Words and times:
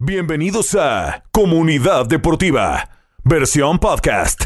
Bienvenidos 0.00 0.76
a 0.76 1.24
Comunidad 1.32 2.06
Deportiva, 2.06 2.88
versión 3.24 3.80
podcast. 3.80 4.44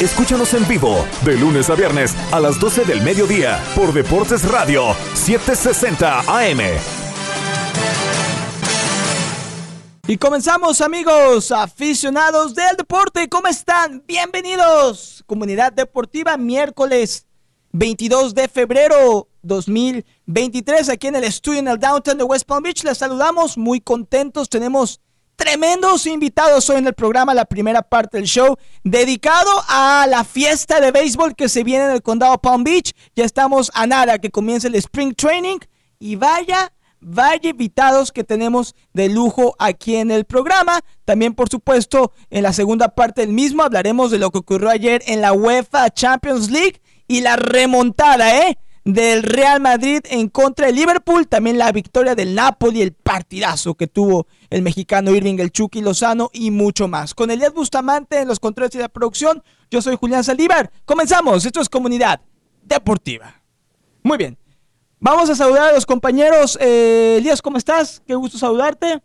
Escúchanos 0.00 0.54
en 0.54 0.68
vivo 0.68 1.04
de 1.24 1.36
lunes 1.36 1.68
a 1.70 1.74
viernes 1.74 2.14
a 2.30 2.38
las 2.38 2.60
12 2.60 2.84
del 2.84 3.02
mediodía 3.02 3.60
por 3.74 3.92
Deportes 3.92 4.48
Radio 4.48 4.94
760 5.14 6.20
AM. 6.20 6.60
Y 10.06 10.16
comenzamos 10.18 10.80
amigos, 10.80 11.50
aficionados 11.50 12.54
del 12.54 12.76
deporte, 12.76 13.28
¿cómo 13.28 13.48
están? 13.48 14.04
Bienvenidos. 14.06 15.24
Comunidad 15.26 15.72
Deportiva, 15.72 16.36
miércoles 16.36 17.26
22 17.72 18.36
de 18.36 18.46
febrero 18.46 19.29
2023 19.42 20.88
aquí 20.88 21.06
en 21.06 21.16
el 21.16 21.24
estudio 21.24 21.60
en 21.60 21.68
el 21.68 21.78
downtown 21.78 22.18
de 22.18 22.24
West 22.24 22.46
Palm 22.46 22.62
Beach. 22.62 22.84
Les 22.84 22.98
saludamos 22.98 23.56
muy 23.56 23.80
contentos. 23.80 24.48
Tenemos 24.48 25.00
tremendos 25.40 26.06
invitados 26.06 26.68
hoy 26.68 26.76
en 26.76 26.86
el 26.86 26.92
programa, 26.92 27.32
la 27.32 27.46
primera 27.46 27.80
parte 27.80 28.18
del 28.18 28.26
show, 28.26 28.56
dedicado 28.84 29.50
a 29.68 30.06
la 30.06 30.22
fiesta 30.22 30.80
de 30.80 30.92
béisbol 30.92 31.34
que 31.34 31.48
se 31.48 31.64
viene 31.64 31.86
en 31.86 31.92
el 31.92 32.02
condado 32.02 32.36
Palm 32.36 32.62
Beach. 32.62 32.92
Ya 33.16 33.24
estamos 33.24 33.70
a 33.72 33.86
nada 33.86 34.18
que 34.18 34.30
comience 34.30 34.68
el 34.68 34.74
Spring 34.74 35.14
Training 35.14 35.56
y 35.98 36.16
vaya, 36.16 36.74
vaya 37.00 37.48
invitados 37.48 38.12
que 38.12 38.22
tenemos 38.22 38.74
de 38.92 39.08
lujo 39.08 39.54
aquí 39.58 39.96
en 39.96 40.10
el 40.10 40.26
programa. 40.26 40.80
También, 41.06 41.34
por 41.34 41.48
supuesto, 41.48 42.12
en 42.28 42.42
la 42.42 42.52
segunda 42.52 42.88
parte 42.88 43.22
del 43.22 43.32
mismo 43.32 43.62
hablaremos 43.62 44.10
de 44.10 44.18
lo 44.18 44.30
que 44.30 44.38
ocurrió 44.38 44.68
ayer 44.68 45.02
en 45.06 45.22
la 45.22 45.32
UEFA 45.32 45.88
Champions 45.88 46.50
League 46.50 46.82
y 47.08 47.22
la 47.22 47.36
remontada, 47.36 48.46
¿eh? 48.46 48.58
Del 48.84 49.22
Real 49.22 49.60
Madrid 49.60 50.00
en 50.10 50.28
contra 50.28 50.66
de 50.66 50.72
Liverpool, 50.72 51.28
también 51.28 51.58
la 51.58 51.70
victoria 51.72 52.14
del 52.14 52.34
Napoli, 52.34 52.82
el 52.82 52.92
partidazo 52.92 53.74
que 53.74 53.86
tuvo 53.86 54.26
el 54.48 54.62
mexicano 54.62 55.14
Irving 55.14 55.38
El 55.38 55.52
Chucky 55.52 55.82
Lozano 55.82 56.30
y 56.32 56.50
mucho 56.50 56.88
más. 56.88 57.14
Con 57.14 57.30
Elías 57.30 57.52
Bustamante 57.52 58.20
en 58.20 58.28
los 58.28 58.40
controles 58.40 58.74
y 58.74 58.78
la 58.78 58.88
producción, 58.88 59.42
yo 59.70 59.82
soy 59.82 59.96
Julián 59.96 60.24
Saldívar. 60.24 60.70
Comenzamos, 60.84 61.44
esto 61.44 61.60
es 61.60 61.68
Comunidad 61.68 62.20
Deportiva. 62.62 63.42
Muy 64.02 64.16
bien, 64.16 64.38
vamos 64.98 65.28
a 65.28 65.34
saludar 65.34 65.70
a 65.70 65.72
los 65.74 65.86
compañeros. 65.86 66.58
Eh, 66.60 67.16
Elías, 67.18 67.42
¿cómo 67.42 67.58
estás? 67.58 68.02
Qué 68.06 68.14
gusto 68.14 68.38
saludarte. 68.38 69.02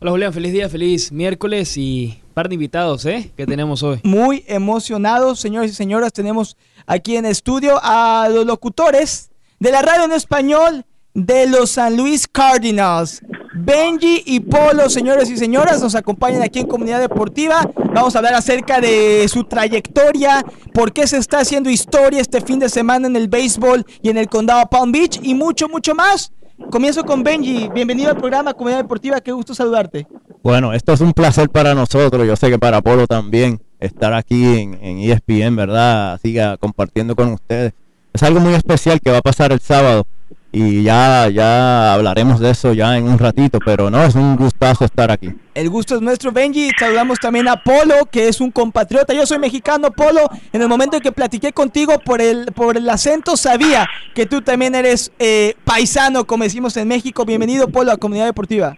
Hola 0.00 0.12
Julián, 0.12 0.32
feliz 0.32 0.52
día, 0.52 0.68
feliz 0.68 1.10
miércoles 1.10 1.76
y 1.76 2.20
par 2.38 2.48
de 2.48 2.54
invitados 2.54 3.04
¿eh? 3.04 3.32
que 3.36 3.46
tenemos 3.46 3.82
hoy. 3.82 3.98
Muy 4.04 4.44
emocionados, 4.46 5.40
señores 5.40 5.72
y 5.72 5.74
señoras, 5.74 6.12
tenemos 6.12 6.56
aquí 6.86 7.16
en 7.16 7.26
estudio 7.26 7.80
a 7.82 8.28
los 8.32 8.46
locutores 8.46 9.32
de 9.58 9.72
la 9.72 9.82
radio 9.82 10.04
en 10.04 10.12
español 10.12 10.84
de 11.14 11.48
los 11.48 11.70
San 11.70 11.96
Luis 11.96 12.28
Cardinals. 12.28 13.22
Benji 13.56 14.22
y 14.24 14.38
Polo, 14.38 14.88
señores 14.88 15.28
y 15.30 15.36
señoras, 15.36 15.82
nos 15.82 15.96
acompañan 15.96 16.42
aquí 16.42 16.60
en 16.60 16.68
Comunidad 16.68 17.00
Deportiva. 17.00 17.68
Vamos 17.92 18.14
a 18.14 18.18
hablar 18.18 18.34
acerca 18.34 18.80
de 18.80 19.26
su 19.26 19.42
trayectoria, 19.42 20.44
por 20.72 20.92
qué 20.92 21.08
se 21.08 21.16
está 21.16 21.40
haciendo 21.40 21.70
historia 21.70 22.20
este 22.20 22.40
fin 22.40 22.60
de 22.60 22.68
semana 22.68 23.08
en 23.08 23.16
el 23.16 23.26
béisbol 23.26 23.84
y 24.00 24.10
en 24.10 24.16
el 24.16 24.28
condado 24.28 24.64
Palm 24.70 24.92
Beach 24.92 25.18
y 25.24 25.34
mucho, 25.34 25.68
mucho 25.68 25.92
más. 25.92 26.30
Comienzo 26.70 27.02
con 27.02 27.24
Benji. 27.24 27.68
Bienvenido 27.74 28.10
al 28.10 28.16
programa 28.16 28.54
Comunidad 28.54 28.82
Deportiva. 28.82 29.20
Qué 29.20 29.32
gusto 29.32 29.56
saludarte. 29.56 30.06
Bueno, 30.42 30.72
esto 30.72 30.92
es 30.92 31.00
un 31.00 31.12
placer 31.12 31.48
para 31.50 31.74
nosotros. 31.74 32.26
Yo 32.26 32.36
sé 32.36 32.48
que 32.50 32.58
para 32.58 32.80
Polo 32.80 33.06
también 33.06 33.60
estar 33.80 34.12
aquí 34.14 34.58
en, 34.58 34.78
en 34.82 34.98
ESPN, 34.98 35.56
¿verdad? 35.56 36.18
Siga 36.22 36.56
compartiendo 36.56 37.16
con 37.16 37.32
ustedes. 37.32 37.72
Es 38.12 38.22
algo 38.22 38.40
muy 38.40 38.54
especial 38.54 39.00
que 39.00 39.10
va 39.10 39.18
a 39.18 39.22
pasar 39.22 39.52
el 39.52 39.60
sábado 39.60 40.06
y 40.50 40.82
ya, 40.82 41.28
ya 41.28 41.92
hablaremos 41.92 42.40
de 42.40 42.50
eso 42.50 42.72
ya 42.72 42.96
en 42.96 43.04
un 43.04 43.18
ratito, 43.18 43.58
pero 43.62 43.90
no, 43.90 44.02
es 44.02 44.14
un 44.14 44.34
gustazo 44.36 44.86
estar 44.86 45.10
aquí. 45.10 45.30
El 45.54 45.68
gusto 45.68 45.96
es 45.96 46.00
nuestro, 46.00 46.32
Benji. 46.32 46.70
Saludamos 46.78 47.18
también 47.18 47.48
a 47.48 47.62
Polo, 47.62 48.06
que 48.10 48.28
es 48.28 48.40
un 48.40 48.50
compatriota. 48.50 49.12
Yo 49.12 49.26
soy 49.26 49.38
mexicano, 49.38 49.90
Polo. 49.90 50.30
En 50.52 50.62
el 50.62 50.68
momento 50.68 50.96
en 50.96 51.02
que 51.02 51.12
platiqué 51.12 51.52
contigo 51.52 51.98
por 51.98 52.22
el, 52.22 52.46
por 52.54 52.78
el 52.78 52.88
acento, 52.88 53.36
sabía 53.36 53.88
que 54.14 54.24
tú 54.24 54.40
también 54.40 54.74
eres 54.74 55.12
eh, 55.18 55.54
paisano, 55.64 56.26
como 56.26 56.44
decimos 56.44 56.76
en 56.78 56.88
México. 56.88 57.26
Bienvenido, 57.26 57.68
Polo, 57.68 57.92
a 57.92 57.98
Comunidad 57.98 58.26
Deportiva. 58.26 58.76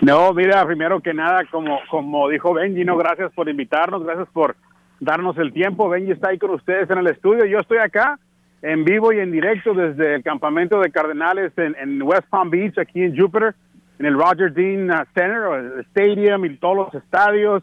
No, 0.00 0.32
mira, 0.32 0.64
primero 0.64 1.00
que 1.00 1.12
nada, 1.12 1.44
como, 1.50 1.78
como 1.90 2.28
dijo 2.30 2.54
Benji, 2.54 2.84
no, 2.84 2.96
gracias 2.96 3.32
por 3.32 3.50
invitarnos, 3.50 4.02
gracias 4.02 4.28
por 4.32 4.56
darnos 4.98 5.36
el 5.36 5.52
tiempo. 5.52 5.90
Benji 5.90 6.12
está 6.12 6.30
ahí 6.30 6.38
con 6.38 6.50
ustedes 6.52 6.88
en 6.88 6.98
el 6.98 7.06
estudio. 7.08 7.44
Yo 7.44 7.58
estoy 7.58 7.78
acá 7.78 8.18
en 8.62 8.84
vivo 8.84 9.12
y 9.12 9.18
en 9.18 9.30
directo 9.30 9.74
desde 9.74 10.16
el 10.16 10.22
campamento 10.22 10.80
de 10.80 10.90
Cardenales 10.90 11.52
en, 11.56 12.02
West 12.02 12.28
Palm 12.30 12.48
Beach, 12.48 12.78
aquí 12.78 13.02
en 13.02 13.16
Jupiter, 13.16 13.54
en 13.98 14.06
el 14.06 14.14
Roger 14.14 14.52
Dean 14.54 14.90
uh, 14.90 15.04
Center, 15.14 15.74
el 15.74 15.80
Stadium 15.80 16.46
y 16.46 16.56
todos 16.56 16.76
los 16.76 16.94
estadios. 16.94 17.62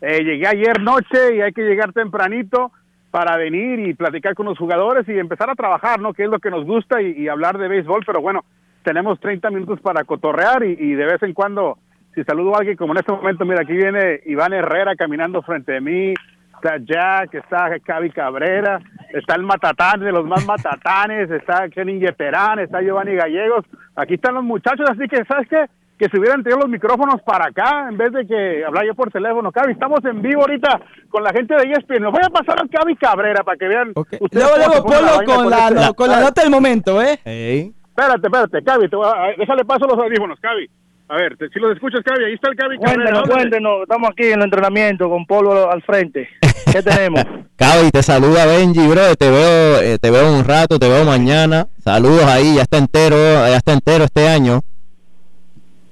Eh, 0.00 0.24
llegué 0.24 0.46
ayer 0.46 0.80
noche 0.80 1.36
y 1.36 1.40
hay 1.40 1.52
que 1.52 1.62
llegar 1.62 1.92
tempranito 1.92 2.72
para 3.12 3.36
venir 3.36 3.78
y 3.78 3.94
platicar 3.94 4.34
con 4.34 4.46
los 4.46 4.58
jugadores 4.58 5.08
y 5.08 5.18
empezar 5.18 5.50
a 5.50 5.54
trabajar, 5.54 6.00
¿no? 6.00 6.12
Que 6.12 6.24
es 6.24 6.28
lo 6.28 6.40
que 6.40 6.50
nos 6.50 6.64
gusta 6.64 7.00
y, 7.00 7.12
y 7.12 7.28
hablar 7.28 7.58
de 7.58 7.68
béisbol, 7.68 8.02
pero 8.04 8.20
bueno, 8.20 8.44
tenemos 8.86 9.18
30 9.18 9.50
minutos 9.50 9.80
para 9.80 10.04
cotorrear 10.04 10.62
y, 10.62 10.94
de 10.94 11.04
vez 11.04 11.20
en 11.24 11.34
cuando, 11.34 11.76
si 12.14 12.22
saludo 12.22 12.54
a 12.54 12.58
alguien, 12.58 12.76
como 12.76 12.92
en 12.92 13.00
este 13.00 13.10
momento, 13.10 13.44
mira, 13.44 13.62
aquí 13.62 13.72
viene 13.72 14.20
Iván 14.26 14.52
Herrera 14.52 14.94
caminando 14.94 15.42
frente 15.42 15.78
a 15.78 15.80
mí, 15.80 16.14
está 16.54 16.76
Jack, 16.78 17.34
está 17.34 17.68
Cavi 17.84 18.10
Cabrera, 18.10 18.78
está 19.12 19.34
el 19.34 19.42
Matatán 19.42 19.98
de 19.98 20.12
los 20.12 20.24
más 20.24 20.46
Matatanes, 20.46 21.28
está 21.32 21.68
Kenny 21.68 21.98
Yeterán, 21.98 22.60
está 22.60 22.80
Giovanni 22.80 23.16
Gallegos, 23.16 23.64
aquí 23.96 24.14
están 24.14 24.34
los 24.34 24.44
muchachos, 24.44 24.88
así 24.88 25.08
que, 25.08 25.24
¿sabes 25.24 25.48
qué? 25.48 25.66
que 25.98 26.08
se 26.08 26.18
hubieran 26.18 26.42
tenido 26.42 26.60
los 26.60 26.68
micrófonos 26.68 27.22
para 27.22 27.46
acá 27.46 27.88
en 27.88 27.96
vez 27.96 28.12
de 28.12 28.26
que 28.26 28.64
hablar 28.64 28.84
yo 28.84 28.94
por 28.94 29.10
teléfono. 29.10 29.50
Cavi, 29.50 29.72
estamos 29.72 30.04
en 30.04 30.20
vivo 30.20 30.42
ahorita 30.42 30.78
con 31.08 31.24
la 31.24 31.32
gente 31.32 31.54
de 31.54 31.72
ESPN. 31.72 32.02
Nos 32.02 32.12
voy 32.12 32.20
a 32.22 32.28
pasar 32.28 32.62
a 32.62 32.68
Cavi 32.68 32.96
Cabrera 32.96 33.42
para 33.42 33.56
que 33.56 33.66
vean. 33.66 33.92
Luego, 33.94 34.56
luego, 34.58 34.84
Polo 34.84 35.24
con, 35.24 35.50
la, 35.50 35.92
con 35.94 36.10
la 36.10 36.20
nota 36.20 36.42
del 36.42 36.50
momento, 36.50 37.02
¿eh? 37.02 37.72
Espérate, 37.96 38.26
espérate, 38.26 38.62
Cavi, 38.62 38.90
te 38.90 38.96
voy 38.96 39.06
a, 39.06 39.34
déjale 39.38 39.64
paso 39.64 39.86
los 39.86 39.98
audífonos, 39.98 40.38
Cavi. 40.38 40.68
A 41.08 41.16
ver, 41.16 41.34
si 41.50 41.58
los 41.58 41.72
escuchas, 41.72 42.02
Cavi, 42.04 42.24
ahí 42.24 42.34
está 42.34 42.50
el 42.50 42.56
Cavi. 42.56 42.76
Cuéntenos, 42.76 43.22
cuéntenos, 43.22 43.82
estamos 43.82 44.10
aquí 44.10 44.26
en 44.26 44.40
el 44.40 44.44
entrenamiento 44.44 45.08
con 45.08 45.24
Polo 45.24 45.70
al 45.70 45.80
frente. 45.82 46.28
¿Qué 46.70 46.82
tenemos? 46.82 47.24
Cavi, 47.56 47.90
te 47.90 48.02
saluda 48.02 48.44
Benji, 48.44 48.86
bro, 48.86 49.14
te 49.16 49.30
veo, 49.30 49.80
eh, 49.80 49.98
te 49.98 50.10
veo 50.10 50.30
un 50.30 50.44
rato, 50.44 50.78
te 50.78 50.90
veo 50.90 51.06
mañana. 51.06 51.68
Saludos 51.78 52.24
ahí, 52.24 52.56
ya 52.56 52.62
está 52.62 52.76
entero, 52.76 53.16
ya 53.16 53.56
está 53.56 53.72
entero 53.72 54.04
este 54.04 54.28
año. 54.28 54.60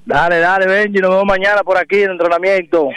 Dale, 0.05 0.37
dale, 0.37 0.67
Benji, 0.67 0.99
nos 0.99 1.09
vemos 1.09 1.25
mañana 1.25 1.63
por 1.63 1.75
aquí 1.79 2.03
en 2.03 2.11
el 2.11 2.11
entrenamiento. 2.11 2.89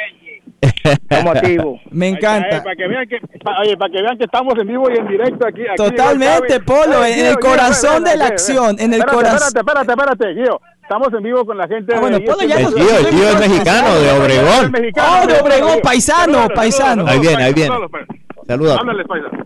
Me 1.91 2.09
encanta. 2.09 2.63
para, 2.63 2.77
que 2.77 2.89
vean 2.89 3.09
que, 3.09 3.17
oye, 3.61 3.77
para 3.77 3.93
que 3.93 4.03
vean 4.03 4.19
que 4.19 4.25
estamos 4.25 4.55
en 4.59 4.67
vivo 4.67 4.91
y 4.91 4.99
en 4.99 5.07
directo 5.09 5.47
aquí. 5.47 5.63
Totalmente, 5.77 6.61
Polo, 6.61 7.05
en 7.05 7.27
el 7.27 7.39
corazón 7.39 8.05
de 8.05 8.17
la 8.17 8.27
acción, 8.27 8.77
en 8.79 8.95
el 8.95 9.05
corazón. 9.05 9.49
Espérate, 9.55 9.93
espérate, 9.93 10.29
espérate, 10.31 10.59
Estamos 10.83 11.13
en 11.13 11.23
vivo 11.23 11.45
con 11.45 11.59
la 11.59 11.69
gente. 11.69 11.95
Ah, 11.95 12.01
bueno, 12.01 12.19
Polo 12.21 12.49
ya 12.49 12.61
el 12.61 12.67
tío 12.75 13.29
es 13.29 13.41
mexicano, 13.41 13.95
de 13.95 14.11
Obregón. 14.13 14.73
Oh, 14.75 15.27
de 15.27 15.41
Obregón, 15.41 15.81
paisano, 15.83 16.49
paisano. 16.49 17.07
Ahí 17.07 17.21
viene, 17.21 17.43
ahí 17.43 17.53
viene. 17.53 17.75
Saludos. 18.47 18.79
Háblale, 18.81 19.05
paisano. 19.05 19.45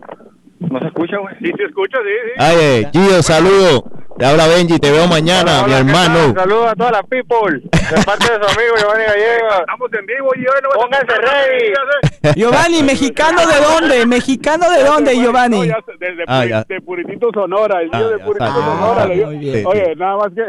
¿No 0.59 0.79
se 0.79 0.87
escucha, 0.87 1.17
güey? 1.17 1.35
Sí, 1.39 1.51
se 1.57 1.63
escucha, 1.65 1.97
sí, 1.97 2.13
sí. 2.23 2.31
Ay, 2.37 2.87
Gio, 2.93 3.21
saludo. 3.21 3.83
Te 4.17 4.25
habla 4.25 4.47
Benji, 4.47 4.77
te 4.77 4.91
veo 4.91 5.07
mañana, 5.07 5.65
mi 5.65 5.73
hermano. 5.73 6.33
Saludos 6.35 6.67
a 6.67 6.75
toda 6.75 6.91
la 6.91 7.03
people. 7.03 7.59
De 7.59 8.03
parte 8.05 8.31
de 8.31 8.39
su 8.39 8.59
amigo 8.59 8.75
Giovanni 8.79 9.03
Gallego. 9.05 9.49
Estamos 9.59 9.93
en 9.93 10.05
vivo 10.05 10.29
no 10.35 10.69
Pónganse 10.81 11.15
rey. 11.17 12.33
Giovanni, 12.35 12.83
¿mexicano 12.83 13.41
de 13.47 13.59
dónde? 13.59 14.05
¿Mexicano 14.05 14.69
de 14.69 14.83
dónde, 14.83 15.15
Giovanni? 15.15 15.67
No, 15.67 15.75
desde 15.99 16.23
ah, 16.27 16.63
de 16.67 16.81
Puritito 16.81 17.31
Sonora, 17.33 17.81
el 17.81 17.89
tío 17.89 18.07
ah, 18.07 18.09
de 18.09 18.19
Puritito 18.19 18.53
Sonora. 18.53 19.05
Oye, 19.05 19.95
nada 19.95 20.17
más 20.17 20.31
que 20.33 20.43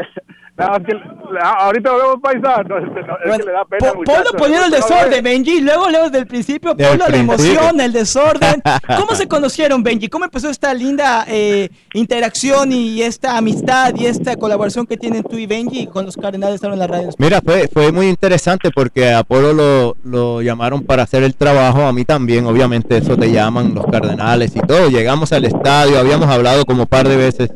ahorita 0.57 1.91
lo 1.91 1.97
vemos 1.97 2.17
paisano. 2.21 2.77
es 2.77 3.37
que 3.37 3.43
le 3.43 3.51
da 3.51 3.65
pena. 3.65 3.93
Ponlo 3.93 4.31
poniendo 4.37 4.65
el 4.65 4.71
desorden, 4.71 5.23
Benji. 5.23 5.61
Luego, 5.61 5.89
luego, 5.89 6.05
desde 6.05 6.19
el 6.19 6.27
principio, 6.27 6.75
ponlo 6.75 7.07
la 7.07 7.17
emoción, 7.17 7.79
el 7.81 7.91
desorden. 7.91 8.61
¿Cómo 8.97 9.15
se 9.15 9.27
conocieron, 9.27 9.83
Benji? 9.83 10.07
¿Cómo 10.07 10.25
empezó 10.25 10.49
esta 10.49 10.73
linda 10.73 11.25
eh, 11.27 11.69
interacción 11.93 12.71
y 12.71 13.01
esta 13.01 13.37
amistad 13.37 13.93
y 13.95 14.05
esta 14.05 14.35
colaboración 14.37 14.85
que 14.85 14.97
tienen 14.97 15.23
tú 15.23 15.37
y 15.37 15.45
Benji 15.45 15.87
con 15.87 16.05
los 16.05 16.15
Cardenales 16.15 16.63
en 16.63 16.79
la 16.79 16.87
radio? 16.87 17.09
Mira, 17.17 17.41
fue, 17.41 17.67
fue 17.67 17.91
muy 17.91 18.07
interesante 18.07 18.69
porque 18.71 19.13
a 19.13 19.23
Polo 19.23 19.53
lo, 19.53 19.97
lo 20.03 20.41
llamaron 20.41 20.83
para 20.83 21.03
hacer 21.03 21.23
el 21.23 21.35
trabajo. 21.35 21.81
A 21.83 21.93
mí 21.93 22.05
también, 22.05 22.45
obviamente, 22.45 22.97
eso 22.97 23.17
te 23.17 23.31
llaman 23.31 23.73
los 23.73 23.85
Cardenales 23.87 24.55
y 24.55 24.59
todo. 24.59 24.89
Llegamos 24.89 25.33
al 25.33 25.45
estadio, 25.45 25.99
habíamos 25.99 26.29
hablado 26.29 26.65
como 26.65 26.83
un 26.83 26.87
par 26.87 27.07
de 27.07 27.17
veces 27.17 27.49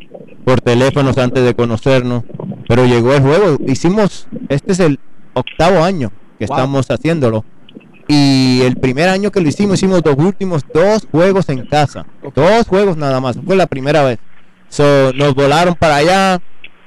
por 0.43 0.61
teléfonos 0.61 1.17
antes 1.17 1.43
de 1.43 1.53
conocernos 1.53 2.23
pero 2.69 2.85
llegó 2.85 3.15
el 3.15 3.21
juego. 3.23 3.57
Hicimos, 3.65 4.27
este 4.47 4.73
es 4.73 4.79
el 4.79 4.99
octavo 5.33 5.83
año 5.83 6.11
que 6.37 6.45
estamos 6.45 6.85
haciéndolo. 6.91 7.43
Y 8.07 8.61
el 8.61 8.77
primer 8.77 9.09
año 9.09 9.31
que 9.31 9.41
lo 9.41 9.49
hicimos, 9.49 9.79
hicimos 9.79 10.03
los 10.05 10.15
últimos 10.17 10.63
dos 10.71 11.07
juegos 11.11 11.49
en 11.49 11.65
casa. 11.65 12.05
Dos 12.35 12.67
juegos 12.67 12.95
nada 12.95 13.19
más. 13.19 13.39
Fue 13.43 13.55
la 13.55 13.65
primera 13.65 14.03
vez. 14.03 14.19
So, 14.67 15.11
nos 15.13 15.33
volaron 15.33 15.73
para 15.73 15.95
allá. 15.95 16.39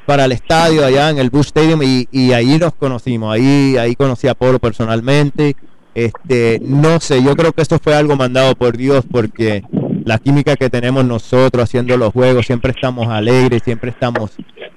para 0.07 0.27
el 0.27 0.33
estadio 0.33 0.85
allá 0.87 1.11
en 1.11 1.19
el 1.19 1.31
Bush 1.31 1.47
Stadium 1.47 1.83
y, 1.83 2.07
y 2.13 2.33
ahí 2.33 2.59
nos 2.59 2.75
conocimos, 2.75 3.33
ahí, 3.35 3.77
ahí 3.77 3.97
conocí 3.97 4.29
a 4.29 4.35
Polo 4.35 4.61
personalmente. 4.61 5.57
Este, 5.97 6.61
no 6.63 7.01
sé, 7.01 7.23
yo 7.25 7.35
creo 7.35 7.53
que 7.53 7.63
esto 7.63 7.81
fue 7.81 7.95
algo 7.97 8.15
mandado 8.15 8.55
por 8.55 8.77
Dios 8.77 9.05
porque 9.11 9.65
la 10.05 10.19
química 10.19 10.57
que 10.57 10.71
tenemos 10.71 11.05
nosotros 11.05 11.65
haciendo 11.65 11.97
los 11.97 12.13
juegos, 12.13 12.47
siempre 12.47 12.71
estamos 12.73 13.09
alegres, 13.09 13.63
siempre 13.65 13.91
estamos 13.91 14.33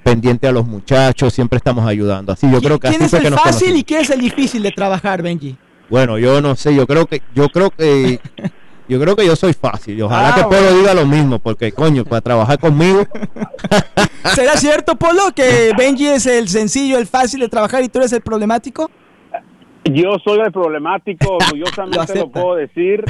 pendientes 0.06 0.48
a 0.48 0.52
los 0.52 0.64
muchachos, 0.66 1.32
siempre 1.32 1.56
estamos 1.56 1.84
ayudando. 1.84 2.32
Así 2.32 2.48
yo 2.50 2.60
creo 2.60 2.78
que 2.78 2.88
¿Quién 2.88 3.02
así 3.02 3.04
es 3.06 3.10
fue 3.10 3.20
que 3.20 3.26
el 3.26 3.32
nos 3.32 3.42
fácil 3.42 3.58
conocimos. 3.68 3.80
y 3.80 3.84
quién 3.84 4.00
es 4.02 4.10
el 4.10 4.20
difícil 4.20 4.62
de 4.62 4.70
trabajar, 4.70 5.20
Benji? 5.20 5.56
Bueno, 5.90 6.16
yo 6.18 6.40
no 6.40 6.54
sé, 6.54 6.74
yo 6.74 6.86
creo 6.86 7.06
que 7.06 7.22
yo 7.34 7.48
creo 7.48 7.70
que 7.70 8.20
yo 8.88 9.00
creo 9.00 9.16
que 9.16 9.26
yo 9.26 9.34
soy 9.34 9.52
fácil. 9.52 9.98
y 9.98 10.02
Ojalá 10.02 10.28
Ah, 10.28 10.34
que 10.36 10.42
bueno. 10.44 10.64
Polo 10.68 10.78
diga 10.78 10.94
lo 10.94 11.06
mismo, 11.06 11.38
porque 11.40 11.72
coño, 11.72 12.04
para 12.04 12.20
trabajar 12.20 12.58
conmigo, 12.60 13.04
¿Será 14.34 14.56
cierto, 14.56 14.94
Polo, 14.96 15.32
que 15.34 15.72
Benji 15.76 16.06
es 16.06 16.26
el 16.26 16.48
sencillo, 16.48 16.98
el 16.98 17.06
fácil 17.06 17.40
de 17.40 17.48
trabajar 17.48 17.82
y 17.82 17.88
tú 17.88 17.98
eres 17.98 18.12
el 18.12 18.20
problemático? 18.20 18.88
Yo 19.84 20.16
soy 20.24 20.40
el 20.40 20.50
problemático, 20.50 21.24
Lo 21.40 21.46
orgullosamente 21.46 22.00
acepta. 22.00 22.20
lo, 22.22 22.30
puedo 22.30 22.54
decir. 22.56 23.04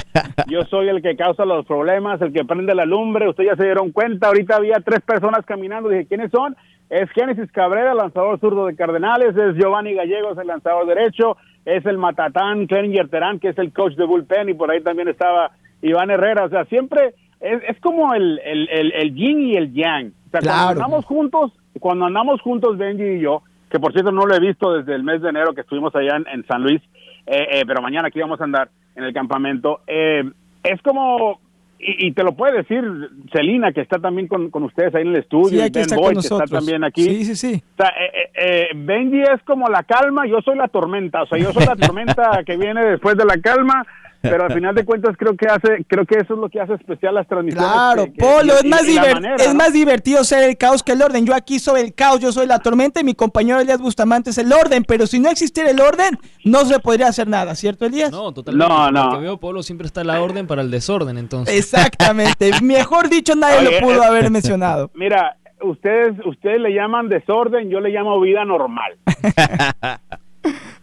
Yo 0.47 0.63
soy 0.67 0.89
el 0.91 1.01
que 1.01 1.17
causa 1.17 1.47
los 1.47 1.65
problemas, 1.65 2.21
el 2.21 2.33
que 2.35 2.45
prende 2.45 2.75
la 2.75 2.85
lumbre. 2.85 3.29
Ustedes 3.31 3.51
ya 3.53 3.57
se 3.57 3.65
dieron 3.65 3.93
cuenta, 3.93 4.27
ahorita 4.29 4.57
había 4.57 4.77
tres 4.85 5.01
personas 5.01 5.47
caminando. 5.47 5.89
Dije, 5.89 6.07
¿quiénes 6.07 6.31
son? 6.31 6.55
Es 6.89 7.11
Génesis 7.11 7.51
Cabrera, 7.53 7.95
lanzador 7.95 8.39
zurdo 8.41 8.67
de 8.67 8.77
Cardenales. 8.77 9.37
Es 9.37 9.57
Giovanni 9.57 9.95
Gallegos, 9.95 10.39
el 10.39 10.47
lanzador 10.47 10.87
derecho. 10.87 11.37
Es 11.65 11.85
el 11.87 11.99
Matatán, 11.99 12.67
Cleninger 12.67 13.09
Terán, 13.09 13.41
que 13.41 13.49
es 13.49 13.59
el 13.59 13.73
coach 13.73 13.95
de 13.95 14.05
Bullpen. 14.05 14.49
Y 14.49 14.55
por 14.55 14.71
ahí 14.71 14.81
también 14.83 15.09
estaba 15.09 15.51
Iván 15.83 16.11
Herrera. 16.11 16.45
O 16.45 16.49
sea, 16.49 16.65
siempre 16.67 17.15
es, 17.41 17.63
es 17.69 17.81
como 17.81 18.15
el, 18.15 18.41
el, 18.45 18.69
el, 18.71 18.93
el 18.93 19.15
yin 19.15 19.41
y 19.43 19.55
el 19.57 19.73
yang. 19.73 20.13
O 20.29 20.31
sea, 20.31 20.41
Claro. 20.41 20.57
cuando 20.59 20.71
andamos 20.85 21.05
juntos, 21.07 21.53
cuando 21.81 22.05
andamos 22.07 22.41
juntos, 22.41 22.79
Benji 22.79 23.05
y 23.05 23.21
yo, 23.21 23.43
que 23.71 23.81
por 23.81 23.93
cierto 23.93 24.13
no 24.13 24.27
lo 24.27 24.35
he 24.35 24.41
visto 24.41 24.73
desde 24.73 24.95
el 24.95 25.03
mes 25.03 25.21
de 25.23 25.31
enero 25.31 25.55
que 25.55 25.63
estuvimos 25.63 25.95
allá 25.97 26.17
en, 26.17 26.27
en 26.33 26.47
San 26.47 26.63
Luis, 26.63 26.81
eh, 27.27 27.49
eh, 27.51 27.63
pero 27.67 27.83
mañana 27.83 28.09
aquí 28.09 28.21
vamos 28.21 28.41
a 28.41 28.45
andar 28.45 28.69
en 28.95 29.05
el 29.05 29.13
campamento. 29.13 29.81
Eh, 29.89 30.23
es 30.63 30.81
como, 30.83 31.41
y, 31.79 32.09
y 32.09 32.13
te 32.13 32.23
lo 32.23 32.33
puede 32.33 32.59
decir 32.59 32.83
Celina, 33.33 33.73
que 33.73 33.81
está 33.81 33.99
también 33.99 34.29
con, 34.29 34.51
con 34.51 34.65
ustedes 34.65 34.95
ahí 34.95 35.03
en 35.03 35.09
el 35.09 35.17
estudio, 35.17 35.49
Sí, 35.49 35.67
y 35.67 35.71
Ben 35.71 35.83
está 35.83 35.97
con 35.97 36.13
que 36.15 36.21
está 36.21 36.45
también 36.45 36.85
aquí. 36.85 37.03
Sí, 37.03 37.25
sí, 37.25 37.37
sí. 37.37 37.63
O 37.75 37.83
sea, 37.83 37.91
eh, 37.91 38.11
eh, 38.13 38.31
eh, 38.35 38.69
Benji 38.75 39.21
es 39.21 39.43
como 39.45 39.69
la 39.69 39.83
calma, 39.83 40.27
yo 40.27 40.41
soy 40.43 40.57
la 40.57 40.69
tormenta, 40.69 41.23
o 41.23 41.27
sea, 41.27 41.39
yo 41.39 41.53
soy 41.53 41.67
la 41.67 41.77
tormenta 41.77 42.43
que 42.45 42.57
viene 42.57 42.85
después 42.85 43.17
de 43.17 43.25
la 43.25 43.39
calma, 43.39 43.87
pero 44.31 44.45
al 44.45 44.53
final 44.55 44.75
de 44.75 44.85
cuentas 44.85 45.17
creo 45.19 45.37
que 45.37 45.47
hace, 45.47 45.85
creo 45.89 46.05
que 46.07 46.17
eso 46.19 46.35
es 46.35 46.41
lo 46.41 46.49
que 46.49 46.61
hace 46.61 46.75
especial 46.75 47.15
las 47.15 47.27
transmisiones. 47.27 47.71
Claro, 47.71 48.05
que- 48.07 48.13
que- 48.13 48.19
Polo, 48.25 48.53
y- 48.55 48.57
es, 48.57 48.65
y- 48.65 48.69
más 48.69 48.83
manera, 49.15 49.35
es 49.37 49.49
¿no? 49.49 49.55
más 49.55 49.73
divertido 49.73 50.25
ser 50.25 50.45
el 50.49 50.57
caos 50.57 50.83
que 50.83 50.93
el 50.93 51.03
orden. 51.03 51.25
Yo 51.27 51.35
aquí 51.35 51.59
soy 51.59 51.81
el 51.81 51.95
caos, 51.95 52.21
yo 52.21 52.33
soy 52.33 52.47
la 52.47 52.59
tormenta 52.59 53.01
y 53.01 53.05
mi 53.05 53.15
compañero 53.15 53.61
Elías 53.61 53.81
Bustamante 53.81 54.31
es 54.31 54.39
el 54.39 54.53
orden, 54.53 54.85
pero 54.87 55.07
si 55.07 55.19
no 55.21 55.29
existiera 55.31 55.71
el 55.71 55.81
orden, 55.81 56.19
no 56.45 56.65
se 56.65 56.79
podría 56.79 57.09
hacer 57.09 57.29
nada, 57.29 57.55
¿cierto, 57.55 57.87
Elías? 57.87 58.11
No, 58.11 58.33
totalmente. 58.33 58.73
No, 58.73 58.91
no. 58.91 59.05
Lo 59.11 59.19
que 59.19 59.23
veo, 59.23 59.37
Polo, 59.39 59.63
siempre 59.63 59.87
está 59.87 60.05
la 60.05 60.21
orden 60.21 60.47
para 60.47 60.63
el 60.63 60.71
desorden, 60.71 61.19
entonces. 61.19 61.57
Exactamente, 61.57 62.51
mejor 62.63 63.09
dicho, 63.09 63.35
nadie 63.35 63.67
Oye, 63.69 63.81
lo 63.81 63.87
pudo 63.87 64.03
eh, 64.03 64.07
haber 64.07 64.31
mencionado. 64.31 64.91
Mira, 64.95 65.37
ustedes, 65.63 66.15
ustedes 66.27 66.61
le 66.61 66.75
llaman 66.75 67.09
desorden, 67.09 67.71
yo 67.71 67.81
le 67.81 67.91
llamo 67.91 68.21
vida 68.21 68.45
normal. 68.45 68.93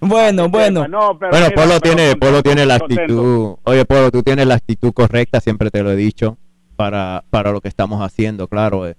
Bueno, 0.07 0.49
bueno. 0.49 0.87
No, 0.87 1.17
pero 1.17 1.31
bueno, 1.31 1.47
mira, 1.49 1.55
Polo 1.55 1.67
pero 1.67 1.79
tiene, 1.81 2.09
contento, 2.11 2.25
Polo 2.27 2.43
tiene 2.43 2.65
la 2.65 2.79
contento. 2.79 3.01
actitud. 3.03 3.55
Oye, 3.63 3.85
Polo, 3.85 4.11
tú 4.11 4.23
tienes 4.23 4.47
la 4.47 4.55
actitud 4.55 4.93
correcta, 4.93 5.39
siempre 5.39 5.69
te 5.71 5.83
lo 5.83 5.91
he 5.91 5.95
dicho, 5.95 6.37
para, 6.75 7.23
para 7.29 7.51
lo 7.51 7.61
que 7.61 7.67
estamos 7.67 8.01
haciendo, 8.01 8.47
claro. 8.47 8.87
eh, 8.87 8.95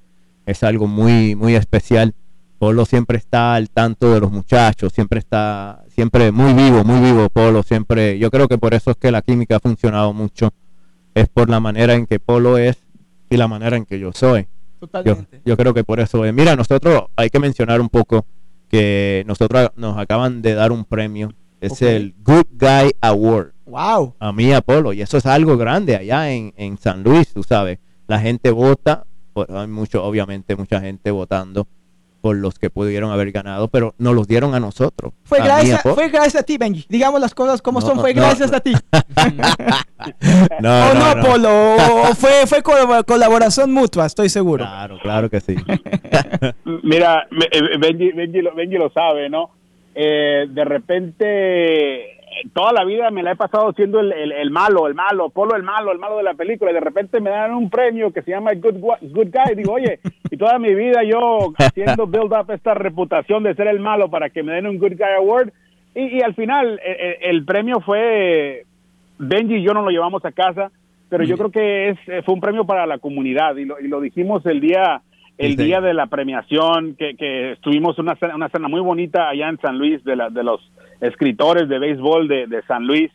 Es 0.46 0.62
algo 0.62 0.86
muy, 0.86 1.34
muy 1.36 1.54
especial. 1.54 2.14
Polo 2.58 2.84
siempre 2.86 3.18
está 3.18 3.54
al 3.54 3.68
tanto 3.68 4.12
de 4.14 4.20
los 4.20 4.30
muchachos, 4.30 4.92
siempre 4.92 5.18
está, 5.18 5.84
siempre 5.88 6.30
muy 6.32 6.52
vivo, 6.54 6.84
muy 6.84 7.00
vivo, 7.00 7.28
Polo, 7.28 7.62
siempre. 7.62 8.18
Yo 8.18 8.30
creo 8.30 8.48
que 8.48 8.56
por 8.58 8.72
eso 8.74 8.90
es 8.92 8.96
que 8.96 9.10
la 9.10 9.22
química 9.22 9.56
ha 9.56 9.60
funcionado 9.60 10.12
mucho. 10.12 10.52
Es 11.14 11.28
por 11.28 11.50
la 11.50 11.60
manera 11.60 11.94
en 11.94 12.06
que 12.06 12.18
Polo 12.20 12.56
es 12.58 12.78
y 13.28 13.36
la 13.36 13.48
manera 13.48 13.76
en 13.76 13.84
que 13.84 13.98
yo 13.98 14.12
soy. 14.12 14.42
Yo, 14.80 14.88
Totalmente. 14.88 15.40
yo 15.44 15.56
creo 15.56 15.74
que 15.74 15.82
por 15.84 16.00
eso 16.00 16.24
es. 16.24 16.32
Mira, 16.34 16.56
nosotros 16.56 17.04
hay 17.16 17.28
que 17.30 17.38
mencionar 17.38 17.80
un 17.80 17.88
poco 17.88 18.24
que 18.74 19.22
nosotros 19.26 19.70
nos 19.76 19.96
acaban 19.96 20.42
de 20.42 20.54
dar 20.54 20.72
un 20.72 20.84
premio. 20.84 21.32
Es 21.60 21.80
el 21.80 22.14
Good 22.22 22.46
Guy 22.58 22.90
Award 23.00 23.52
Wow. 23.66 24.14
a 24.18 24.32
mí, 24.32 24.52
Apolo. 24.52 24.92
Y 24.92 25.00
eso 25.00 25.16
es 25.16 25.26
algo 25.26 25.56
grande 25.56 25.96
allá 25.96 26.30
en, 26.32 26.52
en 26.56 26.76
San 26.76 27.02
Luis, 27.02 27.32
tú 27.32 27.42
sabes. 27.42 27.78
La 28.06 28.18
gente 28.20 28.50
vota, 28.50 29.06
por- 29.32 29.50
hay 29.50 29.66
mucho, 29.68 30.04
obviamente 30.04 30.56
mucha 30.56 30.80
gente 30.80 31.10
votando 31.10 31.66
por 32.24 32.36
los 32.36 32.58
que 32.58 32.70
pudieron 32.70 33.10
haber 33.12 33.32
ganado, 33.32 33.68
pero 33.68 33.94
nos 33.98 34.14
los 34.14 34.26
dieron 34.26 34.54
a 34.54 34.60
nosotros. 34.60 35.12
Fue 35.24 35.40
a 35.40 35.42
mí, 35.42 35.46
gracias, 35.46 35.82
fue 35.82 36.08
gracias 36.08 36.36
a 36.36 36.42
ti, 36.42 36.56
Benji. 36.56 36.86
Digamos 36.88 37.20
las 37.20 37.34
cosas 37.34 37.60
como 37.60 37.80
No, 37.80 37.86
son, 37.86 38.00
fue 38.00 38.14
no, 38.14 38.22
gracias 38.22 38.50
no. 38.50 38.56
a 38.56 38.60
ti. 38.60 38.72
No, 40.60 40.90
o 40.90 40.94
no, 40.94 41.14
no, 41.14 41.14
no. 41.16 41.22
Polo, 41.22 42.14
fue, 42.14 42.46
fue 42.46 42.62
co- 42.62 43.04
colaboración 43.06 43.72
mutua, 43.72 44.06
estoy 44.06 44.30
seguro. 44.30 44.64
Claro, 44.64 44.98
claro 45.02 45.28
que 45.28 45.40
sí. 45.40 45.54
Mira, 46.82 47.26
me- 47.30 47.44
eh, 47.52 47.76
Benji, 47.78 48.12
Benji 48.12 48.40
lo, 48.40 48.54
Benji 48.54 48.76
lo 48.78 48.90
sabe, 48.90 49.28
¿no? 49.28 49.50
Eh, 49.94 50.46
de 50.48 50.64
repente, 50.64 52.23
toda 52.52 52.72
la 52.72 52.84
vida 52.84 53.10
me 53.10 53.22
la 53.22 53.32
he 53.32 53.36
pasado 53.36 53.72
siendo 53.72 54.00
el, 54.00 54.12
el- 54.12 54.32
el 54.32 54.50
malo, 54.50 54.86
el 54.86 54.94
malo, 54.94 55.30
Polo 55.30 55.56
el 55.56 55.62
malo, 55.62 55.92
el 55.92 55.98
malo 55.98 56.16
de 56.18 56.22
la 56.24 56.34
película, 56.34 56.70
y 56.70 56.74
de 56.74 56.80
repente 56.80 57.20
me 57.20 57.30
dan 57.30 57.54
un 57.54 57.70
premio 57.70 58.12
que 58.12 58.22
se 58.22 58.30
llama 58.32 58.52
Good, 58.54 58.76
Good 59.02 59.28
Guy. 59.32 59.54
Digo, 59.56 59.72
oye, 59.72 59.98
y 60.30 60.36
toda 60.36 60.58
mi 60.58 60.74
vida 60.74 61.02
yo 61.04 61.52
haciendo 61.58 62.06
build 62.08 62.32
up 62.32 62.50
esta 62.50 62.74
reputación 62.74 63.42
de 63.42 63.54
ser 63.54 63.68
el 63.68 63.80
malo 63.80 64.10
para 64.10 64.30
que 64.30 64.42
me 64.42 64.52
den 64.52 64.66
un 64.66 64.78
Good 64.78 64.92
Guy 64.98 65.14
Award, 65.18 65.50
y, 65.94 66.18
y 66.18 66.20
al 66.22 66.34
final 66.34 66.80
eh, 66.84 66.96
eh, 66.98 67.18
el 67.30 67.44
premio 67.44 67.80
fue, 67.80 68.64
Benji 69.18 69.56
y 69.56 69.62
yo 69.62 69.72
nos 69.74 69.84
lo 69.84 69.90
llevamos 69.90 70.24
a 70.24 70.32
casa, 70.32 70.70
pero 71.08 71.22
yo 71.24 71.36
creo 71.38 71.50
que 71.50 71.88
es 71.90 71.98
eh, 72.08 72.22
fue 72.24 72.34
un 72.34 72.40
premio 72.40 72.64
para 72.64 72.86
la 72.86 72.98
comunidad, 72.98 73.56
y 73.56 73.64
lo, 73.64 73.78
y 73.80 73.88
lo 73.88 74.00
dijimos 74.00 74.44
el 74.46 74.60
día 74.60 75.02
el 75.36 75.56
día 75.56 75.80
de 75.80 75.94
la 75.94 76.06
premiación, 76.06 76.94
que, 76.96 77.16
que 77.16 77.52
estuvimos 77.52 77.98
una 77.98 78.14
cena, 78.14 78.36
una 78.36 78.48
cena 78.50 78.68
muy 78.68 78.80
bonita 78.80 79.28
allá 79.28 79.48
en 79.48 79.58
San 79.58 79.78
Luis, 79.78 80.02
de, 80.04 80.14
la, 80.14 80.30
de 80.30 80.44
los 80.44 80.60
escritores 81.00 81.68
de 81.68 81.78
béisbol 81.78 82.28
de, 82.28 82.46
de 82.46 82.62
San 82.62 82.86
Luis. 82.86 83.10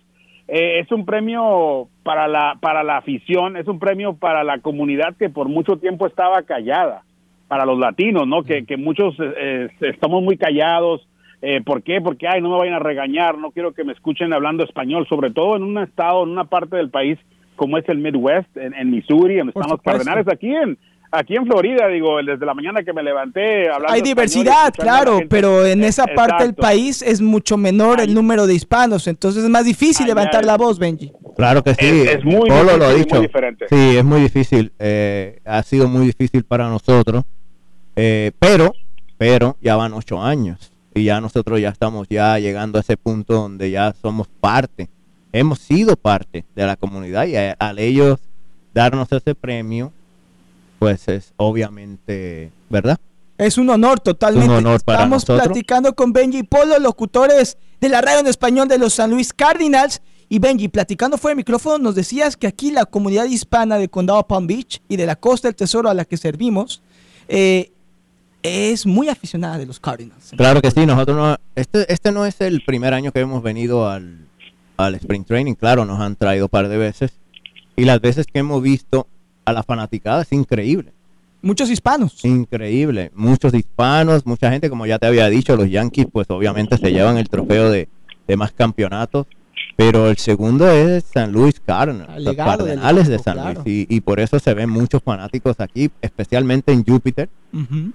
Eh, 0.47 0.79
es 0.79 0.91
un 0.91 1.05
premio 1.05 1.87
para 2.03 2.27
la, 2.27 2.57
para 2.59 2.83
la 2.83 2.97
afición, 2.97 3.55
es 3.55 3.67
un 3.67 3.79
premio 3.79 4.15
para 4.15 4.43
la 4.43 4.59
comunidad 4.59 5.15
que 5.15 5.29
por 5.29 5.47
mucho 5.47 5.77
tiempo 5.77 6.07
estaba 6.07 6.41
callada, 6.43 7.03
para 7.47 7.65
los 7.65 7.77
latinos, 7.77 8.27
¿no? 8.27 8.43
Que, 8.43 8.65
que 8.65 8.77
muchos 8.77 9.15
eh, 9.19 9.33
eh, 9.37 9.69
estamos 9.81 10.23
muy 10.23 10.37
callados. 10.37 11.07
Eh, 11.41 11.61
¿Por 11.63 11.83
qué? 11.83 12.01
Porque, 12.01 12.27
ay, 12.27 12.41
no 12.41 12.49
me 12.49 12.57
vayan 12.57 12.73
a 12.73 12.79
regañar, 12.79 13.37
no 13.37 13.51
quiero 13.51 13.73
que 13.73 13.83
me 13.83 13.93
escuchen 13.93 14.33
hablando 14.33 14.63
español, 14.63 15.07
sobre 15.07 15.31
todo 15.31 15.55
en 15.55 15.63
un 15.63 15.77
estado, 15.77 16.23
en 16.23 16.29
una 16.29 16.45
parte 16.45 16.75
del 16.75 16.89
país 16.89 17.17
como 17.55 17.77
es 17.77 17.87
el 17.89 17.97
Midwest, 17.97 18.55
en, 18.57 18.73
en 18.73 18.89
Missouri, 18.89 19.37
donde 19.37 19.51
están 19.51 19.69
los. 19.69 19.81
Cardenales, 19.81 20.27
aquí 20.29 20.47
en, 20.47 20.77
aquí 21.11 21.35
en 21.35 21.45
Florida, 21.45 21.87
digo, 21.87 22.17
desde 22.23 22.45
la 22.45 22.53
mañana 22.53 22.83
que 22.83 22.93
me 22.93 23.01
levanté 23.03 23.69
hablando 23.69 23.93
Hay 23.93 24.01
diversidad, 24.01 24.73
claro, 24.73 25.19
pero 25.29 25.65
en 25.65 25.83
esa 25.83 26.05
parte 26.07 26.43
del 26.43 26.51
exacto. 26.51 26.61
país 26.61 27.01
es 27.01 27.21
mucho 27.21 27.57
menor 27.57 27.99
el 27.99 28.13
número 28.13 28.45
de 28.47 28.53
hispanos, 28.55 29.07
entonces 29.07 29.43
es 29.43 29.49
más 29.49 29.65
difícil 29.65 30.05
Allá 30.05 30.15
levantar 30.15 30.41
es- 30.41 30.47
la 30.47 30.57
voz, 30.57 30.77
Benji. 30.79 31.11
Claro 31.35 31.63
que 31.63 31.73
sí. 31.75 31.85
Es- 31.85 32.17
es 32.17 32.23
muy 32.25 32.49
Polo 32.49 32.77
lo 32.77 32.85
ha 32.85 32.89
y 32.89 32.95
muy 32.97 32.99
dicho. 33.03 33.21
diferente. 33.21 33.65
Sí, 33.69 33.97
es 33.97 34.03
muy 34.05 34.21
difícil. 34.21 34.71
eh, 34.79 35.39
ha 35.45 35.63
sido 35.63 35.87
muy 35.87 36.05
difícil 36.05 36.43
para 36.43 36.67
nosotros. 36.69 37.23
eh, 37.95 38.31
pero, 38.39 38.73
pero 39.17 39.57
ya 39.61 39.75
van 39.75 39.93
ocho 39.93 40.21
años 40.21 40.71
y 40.95 41.03
ya 41.03 41.19
nosotros 41.19 41.59
ya 41.59 41.69
estamos 41.69 42.07
ya 42.09 42.39
llegando 42.39 42.77
a 42.77 42.81
ese 42.81 42.95
punto 42.95 43.33
donde 43.33 43.71
ya 43.71 43.93
somos 44.01 44.27
parte. 44.39 44.87
Hemos 45.33 45.59
sido 45.59 45.95
parte 45.97 46.45
de 46.55 46.65
la 46.65 46.75
comunidad 46.77 47.25
y 47.27 47.35
a- 47.35 47.55
al 47.59 47.77
ellos 47.79 48.19
darnos 48.73 49.11
ese 49.11 49.35
premio, 49.35 49.91
pues 50.79 51.07
es 51.09 51.33
obviamente, 51.37 52.51
¿verdad? 52.69 52.97
Es 53.37 53.57
un 53.57 53.69
honor 53.69 53.99
totalmente. 53.99 54.49
Un 54.49 54.55
honor 54.55 54.81
para 54.83 54.99
Estamos 54.99 55.23
nosotros. 55.23 55.47
platicando 55.47 55.95
con 55.95 56.11
Benji 56.11 56.43
Polo, 56.43 56.79
locutores 56.79 57.57
de 57.79 57.89
la 57.89 58.01
radio 58.01 58.19
en 58.19 58.27
español 58.27 58.67
de 58.67 58.77
los 58.77 58.93
San 58.93 59.11
Luis 59.11 59.33
Cardinals. 59.33 60.01
Y 60.27 60.39
Benji, 60.39 60.67
platicando 60.67 61.17
fuera 61.17 61.33
de 61.33 61.37
micrófono, 61.37 61.79
nos 61.79 61.95
decías 61.95 62.37
que 62.37 62.47
aquí 62.47 62.71
la 62.71 62.85
comunidad 62.85 63.25
hispana 63.25 63.77
de 63.77 63.89
Condado 63.89 64.27
Palm 64.27 64.45
Beach 64.45 64.81
y 64.87 64.95
de 64.95 65.05
la 65.05 65.15
Costa 65.15 65.47
del 65.47 65.55
Tesoro 65.55 65.89
a 65.89 65.93
la 65.93 66.05
que 66.05 66.17
servimos 66.17 66.81
eh, 67.27 67.71
es 68.43 68.85
muy 68.85 69.09
aficionada 69.09 69.57
de 69.57 69.65
los 69.65 69.79
Cardinals. 69.79 70.31
Claro 70.37 70.61
que 70.61 70.71
sí, 70.71 70.85
nosotros 70.85 71.17
no, 71.17 71.37
este, 71.55 71.91
este 71.91 72.11
no 72.11 72.25
es 72.25 72.39
el 72.41 72.61
primer 72.65 72.93
año 72.93 73.11
que 73.11 73.21
hemos 73.21 73.41
venido 73.41 73.89
al, 73.89 74.27
al 74.77 74.95
Spring 74.95 75.25
Training, 75.25 75.55
claro, 75.55 75.83
nos 75.85 75.99
han 75.99 76.15
traído 76.15 76.45
un 76.45 76.49
par 76.49 76.67
de 76.67 76.77
veces 76.77 77.13
y 77.75 77.85
las 77.85 77.99
veces 78.01 78.27
que 78.27 78.39
hemos 78.39 78.61
visto 78.61 79.07
a 79.49 79.53
la 79.53 79.63
fanaticada 79.63 80.21
es 80.21 80.31
increíble, 80.31 80.93
Muchos 81.41 81.69
hispanos. 81.69 82.23
increíble, 82.25 83.11
muchos 83.15 83.53
hispanos, 83.53 84.25
mucha 84.25 84.51
gente, 84.51 84.69
como 84.69 84.85
ya 84.85 84.99
te 84.99 85.07
había 85.07 85.29
dicho, 85.29 85.55
los 85.55 85.69
Yankees 85.69 86.07
pues 86.11 86.27
obviamente 86.29 86.77
se 86.77 86.91
llevan 86.91 87.17
el 87.17 87.29
trofeo 87.29 87.69
de, 87.71 87.87
de 88.27 88.37
más 88.37 88.51
campeonatos, 88.51 89.25
pero 89.77 90.09
el 90.09 90.17
segundo 90.17 90.69
es 90.69 91.05
San 91.05 91.31
Luis 91.31 91.61
Cardinals, 91.65 92.21
los 92.23 92.35
Cardenales 92.35 93.07
de 93.07 93.19
San 93.19 93.35
claro. 93.35 93.61
Luis. 93.63 93.87
Y, 93.89 93.95
y 93.95 94.01
por 94.01 94.19
eso 94.19 94.37
se 94.39 94.53
ven 94.53 94.69
muchos 94.69 95.01
fanáticos 95.01 95.59
aquí, 95.59 95.89
especialmente 96.01 96.73
en 96.73 96.83
Júpiter, 96.83 97.29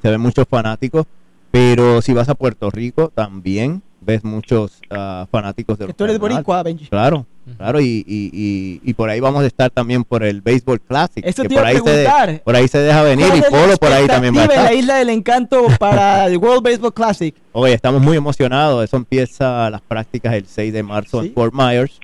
se 0.01 0.11
ven 0.11 0.21
muchos 0.21 0.47
fanáticos. 0.49 1.07
Pero 1.51 2.03
si 2.03 2.13
vas 2.13 2.29
a 2.29 2.35
Puerto 2.35 2.69
Rico, 2.71 3.13
también 3.15 3.83
ves 4.05 4.23
muchos 4.25 4.81
ah, 4.91 5.27
fanáticos 5.31 5.79
de 5.79 5.87
los 5.89 5.97
tú 5.97 6.05
eres 6.05 6.19
boricua, 6.19 6.63
Benji. 6.63 6.87
Claro, 6.87 7.27
claro, 7.57 7.81
y, 7.81 8.05
y, 8.07 8.31
y, 8.33 8.81
y 8.83 8.95
por 8.95 9.11
ahí 9.11 9.21
vamos 9.21 9.43
a 9.45 9.47
estar 9.47 9.71
también 9.71 10.05
por 10.05 10.23
el 10.23 10.41
Baseball 10.41 10.81
Classic. 10.81 11.25
Esto 11.27 11.43
que 11.43 11.49
te 11.49 11.55
por 11.55 11.63
iba 11.65 11.69
a 11.69 11.71
ahí, 11.71 11.77
se, 11.79 11.91
de- 11.91 12.05
preguntar. 12.05 12.43
por 12.45 12.57
ahí 12.57 12.69
se 12.69 12.79
deja 12.79 13.03
venir 13.03 13.27
¿Cuál 13.29 13.39
y 13.39 13.43
Polo 13.51 13.77
por 13.77 13.93
ahí 13.93 14.07
también 14.07 14.37
va 14.37 14.41
a 14.43 14.45
estar. 14.45 14.65
la 14.65 14.75
Isla 14.75 14.97
del 14.97 15.11
Encanto 15.11 15.67
para 15.79 16.27
el 16.27 16.37
World 16.39 16.63
Baseball 16.63 16.93
Classic. 16.95 17.35
Oye, 17.53 17.75
estamos 17.75 18.01
muy 18.03 18.17
emocionados. 18.17 18.85
Eso 18.85 18.97
empieza 18.97 19.69
las 19.71 19.81
prácticas 19.81 20.35
el 20.35 20.47
6 20.47 20.73
de 20.73 20.83
marzo 20.83 21.21
Sí. 21.23 21.29
en 21.29 21.35
Fort 21.35 21.55
Myers. 21.55 21.99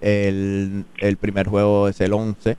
El, 0.00 0.84
el 0.98 1.16
primer 1.16 1.48
juego 1.48 1.88
es 1.88 2.00
el 2.00 2.12
11. 2.12 2.56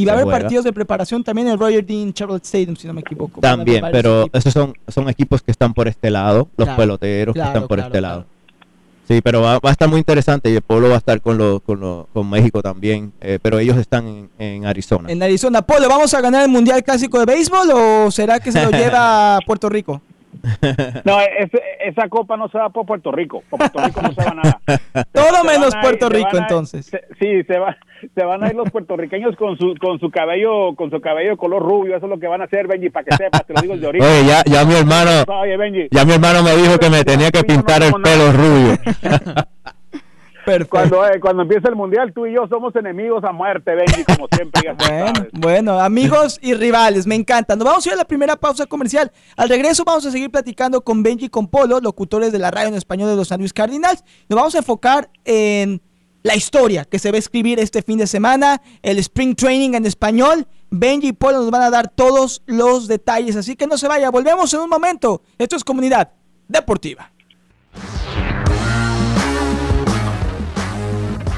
Y 0.00 0.04
va 0.04 0.12
a 0.12 0.14
haber 0.14 0.24
juega. 0.24 0.38
partidos 0.40 0.64
de 0.64 0.72
preparación 0.72 1.24
también 1.24 1.48
en 1.48 1.54
el 1.54 1.58
Roger 1.58 1.84
Dean 1.84 2.12
Chevrolet 2.12 2.44
Stadium, 2.44 2.76
si 2.76 2.86
no 2.86 2.92
me 2.94 3.00
equivoco. 3.00 3.40
También, 3.40 3.84
pero 3.92 4.26
esos 4.32 4.52
son, 4.52 4.74
son 4.88 5.08
equipos 5.08 5.42
que 5.42 5.50
están 5.50 5.74
por 5.74 5.88
este 5.88 6.10
lado, 6.10 6.48
los 6.56 6.66
Claro, 6.66 6.76
peloteros 6.82 7.34
claro, 7.34 7.50
que 7.52 7.56
están 7.56 7.68
por 7.68 7.76
claro, 7.78 7.88
este 7.88 8.00
lado. 8.00 8.26
Sí, 9.08 9.20
pero 9.22 9.40
va, 9.40 9.58
va 9.58 9.70
a 9.70 9.72
estar 9.72 9.88
muy 9.88 9.98
interesante 9.98 10.50
y 10.50 10.54
el 10.56 10.60
pueblo 10.60 10.88
va 10.90 10.96
a 10.96 10.98
estar 10.98 11.20
con, 11.22 11.38
lo, 11.38 11.60
con, 11.60 11.80
lo- 11.80 12.08
con 12.12 12.28
México 12.28 12.60
también, 12.60 13.10
eh, 13.22 13.38
pero 13.40 13.58
ellos 13.58 13.78
están 13.78 14.06
en, 14.06 14.30
en 14.38 14.66
Arizona. 14.66 15.10
En 15.10 15.22
Arizona. 15.22 15.62
Polo, 15.62 15.88
¿vamos 15.88 16.12
a 16.12 16.20
ganar 16.20 16.42
el 16.42 16.50
Mundial 16.50 16.84
Clásico 16.84 17.18
de 17.18 17.24
Béisbol 17.24 17.70
o 17.72 18.10
será 18.10 18.38
que 18.38 18.52
se 18.52 18.62
lo 18.62 18.70
lleva 18.78 19.36
a 19.36 19.40
Puerto 19.40 19.70
Rico? 19.70 20.02
No, 21.04 21.20
ese- 21.20 21.62
esa 21.84 22.08
copa 22.08 22.36
no 22.36 22.48
se 22.48 22.58
va 22.58 22.70
por 22.70 22.86
Puerto 22.86 23.10
Rico. 23.12 23.42
Por 23.50 23.58
Puerto 23.58 23.78
Rico 23.84 24.02
no 24.02 24.12
se 24.12 24.24
va 24.24 24.34
nada. 24.34 24.60
Todo 25.12 25.36
Se 25.42 25.46
menos 25.46 25.74
ir- 25.74 25.80
Puerto 25.80 26.08
Rico, 26.08 26.28
ir- 26.32 26.38
entonces. 26.38 26.86
se- 26.86 27.04
sí, 27.18 27.42
se, 27.44 27.58
va, 27.58 27.76
se 28.14 28.24
van 28.24 28.44
a 28.44 28.48
ir 28.48 28.54
los 28.54 28.70
puertorriqueños 28.70 29.36
con 29.36 29.56
su 29.58 29.74
con 29.80 29.98
su 29.98 30.10
cabello 30.10 30.74
con 30.76 30.90
su 30.90 31.00
cabello 31.00 31.30
de 31.30 31.36
color 31.36 31.62
rubio. 31.62 31.96
Eso 31.96 32.06
es 32.06 32.10
lo 32.10 32.18
que 32.18 32.26
van 32.28 32.40
a 32.40 32.44
hacer, 32.44 32.66
Benji, 32.66 32.90
para 32.90 33.04
que 33.04 33.16
sepas. 33.16 33.46
Te 33.46 33.54
lo 33.54 33.60
digo 33.62 33.74
desde 33.74 33.86
ahorita. 33.86 34.06
Oye, 34.06 34.24
ya, 34.26 34.42
ya 34.46 34.64
mi 34.64 34.74
hermano, 34.74 35.10
Oye, 35.40 35.56
Benji. 35.56 35.88
ya 35.90 36.04
mi 36.04 36.12
hermano 36.12 36.42
me 36.42 36.56
dijo 36.56 36.78
que 36.78 36.90
me 36.90 37.04
tenía 37.04 37.30
que 37.30 37.42
pintar 37.44 37.82
el 37.82 37.92
pelo 37.94 38.32
rubio. 38.32 38.78
Perfecto. 40.48 40.70
Cuando, 40.70 41.06
eh, 41.06 41.20
cuando 41.20 41.42
empiece 41.42 41.68
el 41.68 41.76
mundial, 41.76 42.12
tú 42.14 42.26
y 42.26 42.34
yo 42.34 42.48
somos 42.48 42.74
enemigos 42.74 43.22
a 43.24 43.32
muerte, 43.32 43.74
Benji, 43.74 44.04
como 44.04 44.26
siempre. 44.32 44.62
ya 44.64 44.72
Bueno, 44.72 45.26
bueno, 45.32 45.80
amigos 45.80 46.38
y 46.40 46.54
rivales, 46.54 47.06
me 47.06 47.14
encanta. 47.14 47.54
Nos 47.54 47.66
vamos 47.66 47.86
a 47.86 47.88
ir 47.90 47.92
a 47.92 47.96
la 47.96 48.06
primera 48.06 48.36
pausa 48.36 48.64
comercial. 48.66 49.12
Al 49.36 49.48
regreso 49.50 49.84
vamos 49.84 50.06
a 50.06 50.10
seguir 50.10 50.30
platicando 50.30 50.82
con 50.82 51.02
Benji 51.02 51.26
y 51.26 51.28
con 51.28 51.48
Polo, 51.48 51.80
locutores 51.80 52.32
de 52.32 52.38
la 52.38 52.50
radio 52.50 52.68
en 52.68 52.74
español 52.74 53.10
de 53.10 53.16
los 53.16 53.28
San 53.28 53.40
Luis 53.40 53.52
Cardinals. 53.52 54.02
Nos 54.28 54.36
vamos 54.36 54.54
a 54.54 54.58
enfocar 54.58 55.10
en 55.24 55.82
la 56.22 56.34
historia 56.34 56.84
que 56.86 56.98
se 56.98 57.10
va 57.10 57.16
a 57.16 57.18
escribir 57.18 57.60
este 57.60 57.82
fin 57.82 57.98
de 57.98 58.06
semana, 58.06 58.62
el 58.82 58.98
Spring 58.98 59.34
Training 59.36 59.74
en 59.74 59.84
español. 59.84 60.46
Benji 60.70 61.08
y 61.08 61.12
Polo 61.12 61.40
nos 61.40 61.50
van 61.50 61.62
a 61.62 61.70
dar 61.70 61.88
todos 61.88 62.42
los 62.46 62.88
detalles, 62.88 63.36
así 63.36 63.54
que 63.54 63.66
no 63.66 63.76
se 63.76 63.86
vaya. 63.86 64.10
Volvemos 64.10 64.52
en 64.54 64.60
un 64.60 64.70
momento. 64.70 65.20
Esto 65.36 65.56
es 65.56 65.64
Comunidad 65.64 66.12
Deportiva. 66.48 67.12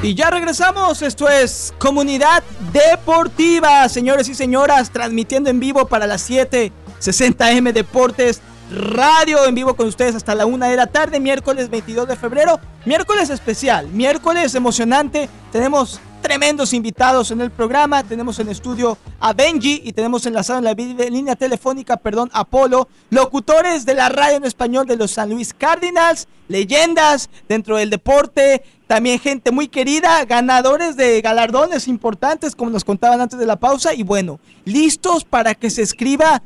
Y 0.03 0.15
ya 0.15 0.31
regresamos, 0.31 1.03
esto 1.03 1.29
es 1.29 1.75
Comunidad 1.77 2.43
Deportiva, 2.73 3.87
señores 3.91 4.31
y 4.31 4.35
señoras, 4.35 4.91
transmitiendo 4.91 5.51
en 5.51 5.61
vivo 5.61 5.89
para 5.89 6.07
las 6.07 6.23
7:60M 6.23 7.75
Deportes 7.75 8.41
Radio, 8.73 9.45
en 9.45 9.55
vivo 9.55 9.75
con 9.75 9.89
ustedes 9.89 10.15
hasta 10.15 10.35
la 10.35 10.47
1 10.47 10.69
de 10.69 10.77
la 10.77 10.87
tarde, 10.87 11.21
miércoles 11.21 11.69
22 11.69 12.09
de 12.09 12.17
febrero, 12.17 12.61
miércoles 12.87 13.29
especial, 13.29 13.89
miércoles 13.89 14.55
emocionante, 14.55 15.29
tenemos 15.53 16.01
tremendos 16.21 16.73
invitados 16.73 17.31
en 17.31 17.41
el 17.41 17.51
programa, 17.51 18.03
tenemos 18.03 18.39
en 18.39 18.49
estudio 18.49 18.99
a 19.19 19.33
Benji 19.33 19.83
y 19.85 19.93
tenemos 19.93 20.25
enlazado 20.27 20.59
en 20.59 20.65
la 20.65 20.75
línea 20.75 21.37
telefónica, 21.37 21.97
perdón, 21.97 22.31
a 22.33 22.45
Polo, 22.45 22.89
locutores 23.11 23.87
de 23.87 23.95
la 23.95 24.09
radio 24.09 24.37
en 24.37 24.45
español 24.45 24.87
de 24.87 24.97
los 24.97 25.13
San 25.13 25.31
Luis 25.31 25.55
Cardinals, 25.55 26.29
leyendas 26.49 27.31
dentro 27.49 27.77
del 27.77 27.91
deporte, 27.91 28.63
también 28.87 29.19
gente 29.19 29.51
muy 29.51 29.69
querida, 29.69 30.25
ganadores 30.25 30.97
de 30.97 31.21
galardones 31.21 31.89
importantes, 31.89 32.55
como 32.55 32.71
nos 32.71 32.85
contaban 32.85 33.21
antes 33.21 33.39
de 33.39 33.47
la 33.47 33.57
pausa, 33.57 33.95
y 33.95 34.03
bueno, 34.03 34.41
listos 34.65 35.25
para 35.25 35.55
que 35.55 35.71
se 35.71 35.83
escriba 35.83 36.43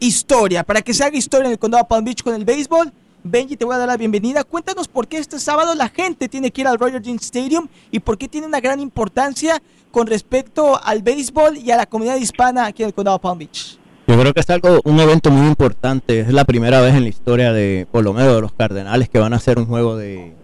historia, 0.00 0.62
para 0.64 0.82
que 0.82 0.94
se 0.94 1.04
haga 1.04 1.16
historia 1.16 1.46
en 1.46 1.52
el 1.52 1.58
condado 1.58 1.88
Palm 1.88 2.04
Beach 2.04 2.22
con 2.22 2.34
el 2.34 2.44
béisbol. 2.44 2.92
Benji, 3.26 3.56
te 3.56 3.64
voy 3.64 3.74
a 3.74 3.78
dar 3.78 3.88
la 3.88 3.96
bienvenida. 3.96 4.44
Cuéntanos 4.44 4.86
por 4.86 5.08
qué 5.08 5.16
este 5.16 5.38
sábado 5.38 5.74
la 5.74 5.88
gente 5.88 6.28
tiene 6.28 6.50
que 6.50 6.60
ir 6.60 6.68
al 6.68 6.78
Roger 6.78 7.00
Dean 7.00 7.16
Stadium 7.16 7.68
y 7.90 8.00
por 8.00 8.18
qué 8.18 8.28
tiene 8.28 8.46
una 8.46 8.60
gran 8.60 8.80
importancia 8.80 9.62
con 9.90 10.06
respecto 10.06 10.78
al 10.84 11.02
béisbol 11.02 11.56
y 11.56 11.70
a 11.70 11.78
la 11.78 11.86
comunidad 11.86 12.16
hispana 12.16 12.66
aquí 12.66 12.82
en 12.82 12.88
el 12.88 12.94
condado 12.94 13.18
Palm 13.18 13.38
Beach. 13.38 13.78
Yo 14.06 14.20
creo 14.20 14.34
que 14.34 14.40
es 14.40 14.50
algo, 14.50 14.78
un 14.84 15.00
evento 15.00 15.30
muy 15.30 15.46
importante. 15.46 16.20
Es 16.20 16.34
la 16.34 16.44
primera 16.44 16.82
vez 16.82 16.94
en 16.94 17.04
la 17.04 17.08
historia 17.08 17.54
de, 17.54 17.86
por 17.90 18.04
lo 18.04 18.12
menos 18.12 18.34
de 18.34 18.42
los 18.42 18.52
Cardenales, 18.52 19.08
que 19.08 19.18
van 19.18 19.32
a 19.32 19.36
hacer 19.36 19.58
un 19.58 19.64
juego 19.64 19.96
de, 19.96 20.34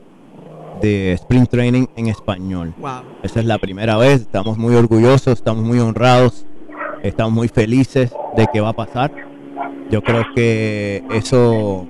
de 0.80 1.12
Spring 1.12 1.46
Training 1.46 1.86
en 1.96 2.06
español. 2.06 2.72
Wow. 2.78 3.02
Esa 3.22 3.40
es 3.40 3.44
la 3.44 3.58
primera 3.58 3.98
vez. 3.98 4.22
Estamos 4.22 4.56
muy 4.56 4.74
orgullosos, 4.74 5.34
estamos 5.34 5.62
muy 5.62 5.78
honrados, 5.80 6.46
estamos 7.02 7.34
muy 7.34 7.48
felices 7.48 8.10
de 8.38 8.46
que 8.50 8.62
va 8.62 8.70
a 8.70 8.74
pasar. 8.74 9.12
Yo 9.90 10.00
creo 10.00 10.24
que 10.34 11.04
eso 11.10 11.86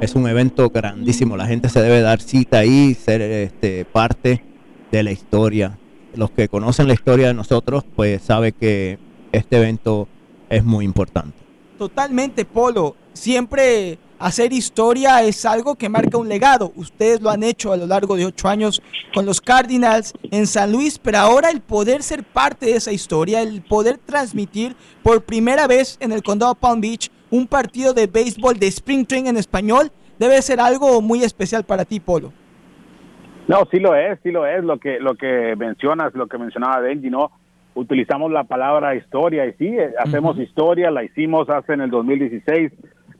es 0.00 0.14
un 0.14 0.28
evento 0.28 0.70
grandísimo. 0.70 1.36
La 1.36 1.46
gente 1.46 1.68
se 1.68 1.80
debe 1.80 2.00
dar 2.00 2.20
cita 2.20 2.58
ahí, 2.58 2.94
ser 2.94 3.22
este, 3.22 3.84
parte 3.84 4.44
de 4.90 5.02
la 5.02 5.12
historia. 5.12 5.78
Los 6.14 6.30
que 6.30 6.48
conocen 6.48 6.88
la 6.88 6.94
historia 6.94 7.28
de 7.28 7.34
nosotros, 7.34 7.84
pues 7.94 8.22
sabe 8.22 8.52
que 8.52 8.98
este 9.32 9.56
evento 9.56 10.08
es 10.48 10.64
muy 10.64 10.84
importante. 10.84 11.36
Totalmente, 11.78 12.44
Polo. 12.44 12.96
Siempre 13.12 13.98
hacer 14.18 14.52
historia 14.52 15.22
es 15.22 15.44
algo 15.44 15.74
que 15.74 15.88
marca 15.88 16.16
un 16.16 16.28
legado. 16.28 16.72
Ustedes 16.76 17.20
lo 17.20 17.30
han 17.30 17.42
hecho 17.42 17.72
a 17.72 17.76
lo 17.76 17.86
largo 17.86 18.16
de 18.16 18.26
ocho 18.26 18.48
años 18.48 18.82
con 19.14 19.26
los 19.26 19.40
Cardinals 19.40 20.12
en 20.30 20.46
San 20.46 20.72
Luis, 20.72 20.98
pero 20.98 21.18
ahora 21.18 21.50
el 21.50 21.60
poder 21.60 22.02
ser 22.02 22.24
parte 22.24 22.66
de 22.66 22.76
esa 22.76 22.92
historia, 22.92 23.42
el 23.42 23.62
poder 23.62 23.98
transmitir 23.98 24.76
por 25.02 25.24
primera 25.24 25.66
vez 25.66 25.96
en 26.00 26.12
el 26.12 26.22
condado 26.22 26.54
Palm 26.54 26.80
Beach 26.80 27.10
un 27.36 27.46
partido 27.46 27.92
de 27.92 28.06
béisbol 28.06 28.58
de 28.58 28.66
Spring 28.68 29.06
Training 29.06 29.30
en 29.30 29.36
español, 29.36 29.90
debe 30.18 30.40
ser 30.42 30.60
algo 30.60 31.00
muy 31.02 31.22
especial 31.22 31.64
para 31.64 31.84
ti, 31.84 32.00
Polo. 32.00 32.32
No, 33.48 33.58
sí 33.70 33.78
lo 33.78 33.94
es, 33.94 34.18
sí 34.22 34.30
lo 34.32 34.44
es, 34.46 34.64
lo 34.64 34.78
que 34.78 34.98
lo 34.98 35.14
que 35.14 35.54
mencionas, 35.56 36.14
lo 36.14 36.26
que 36.26 36.38
mencionaba 36.38 36.80
Benji, 36.80 37.10
¿no? 37.10 37.30
Utilizamos 37.74 38.32
la 38.32 38.44
palabra 38.44 38.94
historia 38.96 39.46
y 39.46 39.52
sí, 39.52 39.66
eh, 39.68 39.92
hacemos 39.98 40.38
historia, 40.38 40.90
la 40.90 41.04
hicimos 41.04 41.48
hace 41.50 41.74
en 41.74 41.82
el 41.82 41.90
2016, 41.90 42.72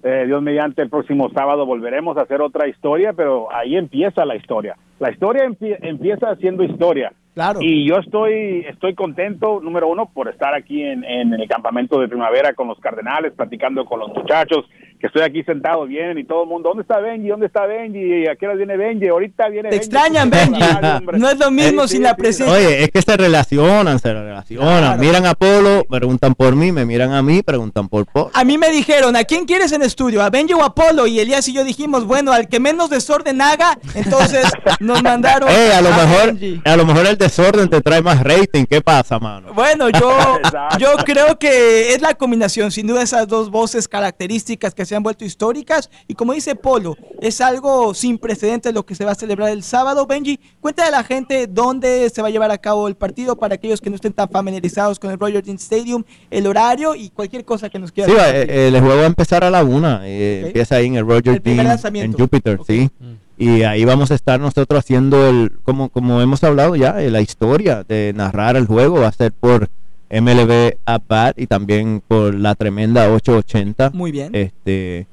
eh, 0.02 0.24
Dios 0.26 0.42
mediante 0.42 0.82
el 0.82 0.88
próximo 0.90 1.28
sábado 1.30 1.66
volveremos 1.66 2.16
a 2.16 2.22
hacer 2.22 2.40
otra 2.40 2.66
historia, 2.66 3.12
pero 3.12 3.52
ahí 3.54 3.76
empieza 3.76 4.24
la 4.24 4.34
historia. 4.36 4.76
La 4.98 5.10
historia 5.10 5.44
empie- 5.44 5.78
empieza 5.82 6.34
siendo 6.36 6.64
historia. 6.64 7.12
Claro. 7.36 7.58
Y 7.60 7.86
yo 7.86 7.96
estoy 7.96 8.64
estoy 8.66 8.94
contento, 8.94 9.60
número 9.60 9.88
uno, 9.88 10.06
por 10.06 10.26
estar 10.26 10.54
aquí 10.54 10.82
en, 10.82 11.04
en 11.04 11.34
el 11.34 11.46
campamento 11.46 12.00
de 12.00 12.08
primavera 12.08 12.54
con 12.54 12.66
los 12.66 12.80
Cardenales, 12.80 13.34
platicando 13.34 13.84
con 13.84 14.00
los 14.00 14.08
muchachos, 14.08 14.64
que 15.00 15.06
estoy 15.08 15.22
aquí 15.22 15.42
sentado 15.44 15.84
bien 15.86 16.18
y 16.18 16.24
todo 16.24 16.44
el 16.44 16.48
mundo, 16.48 16.70
¿dónde 16.70 16.82
está 16.82 16.98
Benji? 17.00 17.28
¿Dónde 17.28 17.46
está 17.46 17.66
Benji? 17.66 18.26
¿A 18.26 18.36
qué 18.36 18.46
hora 18.46 18.56
viene 18.56 18.76
Benji? 18.76 19.08
Ahorita 19.08 19.48
viene 19.48 19.68
Te 19.68 19.76
Benji. 19.76 19.84
extrañan, 19.86 20.32
Escucha 20.32 20.80
Benji. 20.80 21.06
No 21.18 21.28
es 21.30 21.38
lo 21.38 21.50
mismo 21.50 21.82
Sí, 21.82 21.88
sin 21.88 21.96
sí, 21.98 22.02
la 22.02 22.16
presencia. 22.16 22.54
Oye, 22.54 22.82
es 22.84 22.90
que 22.90 23.02
se 23.02 23.16
relacionan, 23.16 23.98
se 23.98 24.12
relacionan. 24.12 24.78
Claro. 24.78 25.00
Miran 25.02 25.26
a 25.26 25.34
Polo, 25.34 25.84
preguntan 25.88 26.34
por 26.34 26.56
mí, 26.56 26.72
me 26.72 26.84
miran 26.86 27.12
a 27.12 27.22
mí, 27.22 27.42
preguntan 27.42 27.88
por 27.88 28.06
Polo. 28.06 28.30
A 28.34 28.44
mí 28.44 28.56
me 28.58 28.70
dijeron, 28.70 29.16
¿a 29.16 29.24
quién 29.24 29.44
quieres 29.44 29.72
en 29.72 29.82
estudio? 29.82 30.22
¿A 30.22 30.30
Benji 30.30 30.54
o 30.54 30.64
a 30.64 30.74
Polo? 30.74 31.06
Y 31.06 31.20
Elías 31.20 31.46
y 31.48 31.52
yo 31.52 31.64
dijimos, 31.64 32.06
bueno, 32.06 32.32
al 32.32 32.48
que 32.48 32.58
menos 32.60 32.88
desorden 32.90 33.40
haga. 33.42 33.78
Entonces 33.94 34.46
nos 34.80 35.02
mandaron 35.02 35.48
Ey, 35.50 35.70
a 35.72 35.80
lo 35.82 35.90
mejor, 35.90 36.26
Benji. 36.28 36.60
a 36.64 36.76
lo 36.76 36.86
mejor 36.86 37.06
el 37.06 37.18
desorden 37.18 37.68
te 37.68 37.80
trae 37.82 38.00
más 38.02 38.22
rating. 38.24 38.64
¿Qué 38.64 38.80
pasa, 38.80 39.18
mano? 39.18 39.52
Bueno, 39.52 39.90
yo, 39.90 40.16
yo 40.78 40.88
creo 41.04 41.38
que 41.38 41.92
es 41.92 42.00
la 42.00 42.14
combinación, 42.14 42.70
sin 42.70 42.86
duda, 42.86 43.02
esas 43.02 43.28
dos 43.28 43.50
voces 43.50 43.88
características 43.88 44.74
que 44.74 44.85
se 44.86 44.96
han 44.96 45.02
vuelto 45.02 45.24
históricas. 45.24 45.90
Y 46.08 46.14
como 46.14 46.32
dice 46.32 46.54
Polo, 46.54 46.96
es 47.20 47.40
algo 47.40 47.92
sin 47.94 48.18
precedentes 48.18 48.72
lo 48.72 48.86
que 48.86 48.94
se 48.94 49.04
va 49.04 49.12
a 49.12 49.14
celebrar 49.14 49.50
el 49.50 49.62
sábado. 49.62 50.06
Benji, 50.06 50.38
cuéntale 50.60 50.88
a 50.88 50.98
la 50.98 51.04
gente 51.04 51.46
dónde 51.46 52.08
se 52.10 52.22
va 52.22 52.28
a 52.28 52.30
llevar 52.30 52.50
a 52.50 52.58
cabo 52.58 52.88
el 52.88 52.94
partido 52.94 53.36
para 53.36 53.56
aquellos 53.56 53.80
que 53.80 53.90
no 53.90 53.96
estén 53.96 54.12
tan 54.12 54.28
familiarizados 54.28 54.98
con 54.98 55.10
el 55.10 55.18
Roger 55.18 55.42
Dean 55.44 55.56
Stadium, 55.56 56.04
el 56.30 56.46
horario 56.46 56.94
y 56.94 57.10
cualquier 57.10 57.44
cosa 57.44 57.68
que 57.68 57.78
nos 57.78 57.92
quieras 57.92 58.10
Sí, 58.12 58.16
va, 58.16 58.24
compartir. 58.26 58.50
eh, 58.50 58.68
el 58.68 58.80
juego 58.80 58.96
va 58.96 59.02
a 59.02 59.06
empezar 59.06 59.44
a 59.44 59.50
la 59.50 59.64
una. 59.64 60.00
eh, 60.04 60.40
Ok. 60.42 60.46
Empieza 60.48 60.76
ahí 60.76 60.86
en 60.86 60.94
el 60.96 61.06
Roger 61.06 61.36
El 61.36 61.42
Dean, 61.42 61.78
en 61.96 62.12
Júpiter, 62.12 62.60
sí. 62.66 62.90
Y 63.38 63.62
ahí 63.64 63.84
vamos 63.84 64.10
a 64.10 64.14
estar 64.14 64.40
nosotros 64.40 64.78
haciendo 64.78 65.28
el, 65.28 65.58
como, 65.62 65.90
como 65.90 66.22
hemos 66.22 66.42
hablado 66.42 66.74
ya, 66.74 67.02
eh, 67.02 67.10
la 67.10 67.20
historia 67.20 67.84
de 67.86 68.12
narrar 68.16 68.56
el 68.56 68.66
juego 68.66 69.00
va 69.00 69.08
a 69.08 69.12
ser 69.12 69.30
por 69.32 69.68
MLB 70.10 70.76
At 70.84 71.02
Bat 71.08 71.38
y 71.38 71.46
también 71.46 72.02
por 72.06 72.34
la 72.34 72.54
tremenda 72.54 73.10
880. 73.10 73.90
Muy 73.94 74.12
bien. 74.12 74.34
Este, 74.34 75.06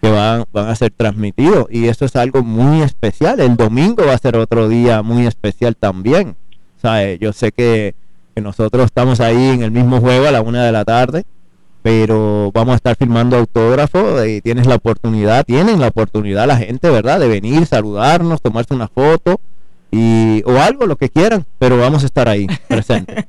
que 0.00 0.10
van, 0.10 0.44
van 0.52 0.68
a 0.68 0.74
ser 0.76 0.92
transmitidos 0.96 1.66
y 1.70 1.86
eso 1.86 2.04
es 2.04 2.16
algo 2.16 2.42
muy 2.42 2.82
especial. 2.82 3.40
El 3.40 3.56
domingo 3.56 4.06
va 4.06 4.14
a 4.14 4.18
ser 4.18 4.36
otro 4.36 4.68
día 4.68 5.02
muy 5.02 5.26
especial 5.26 5.76
también. 5.76 6.36
¿Sabe? 6.80 7.18
Yo 7.18 7.32
sé 7.32 7.50
que, 7.52 7.94
que 8.34 8.40
nosotros 8.40 8.86
estamos 8.86 9.20
ahí 9.20 9.48
en 9.50 9.62
el 9.62 9.70
mismo 9.70 10.00
juego 10.00 10.26
a 10.26 10.30
la 10.30 10.42
una 10.42 10.64
de 10.64 10.72
la 10.72 10.84
tarde, 10.84 11.24
pero 11.82 12.50
vamos 12.54 12.74
a 12.74 12.76
estar 12.76 12.96
firmando 12.96 13.36
autógrafos 13.36 14.26
y 14.26 14.40
tienes 14.40 14.66
la 14.66 14.76
oportunidad, 14.76 15.44
tienen 15.44 15.80
la 15.80 15.88
oportunidad 15.88 16.46
la 16.46 16.56
gente, 16.56 16.88
¿verdad? 16.90 17.18
De 17.18 17.26
venir, 17.26 17.66
saludarnos, 17.66 18.40
tomarse 18.40 18.74
una 18.74 18.88
foto 18.88 19.40
y 19.90 20.42
o 20.44 20.58
algo, 20.58 20.86
lo 20.86 20.96
que 20.96 21.08
quieran, 21.08 21.46
pero 21.58 21.78
vamos 21.78 22.02
a 22.02 22.06
estar 22.06 22.28
ahí 22.28 22.46
presentes. 22.68 23.24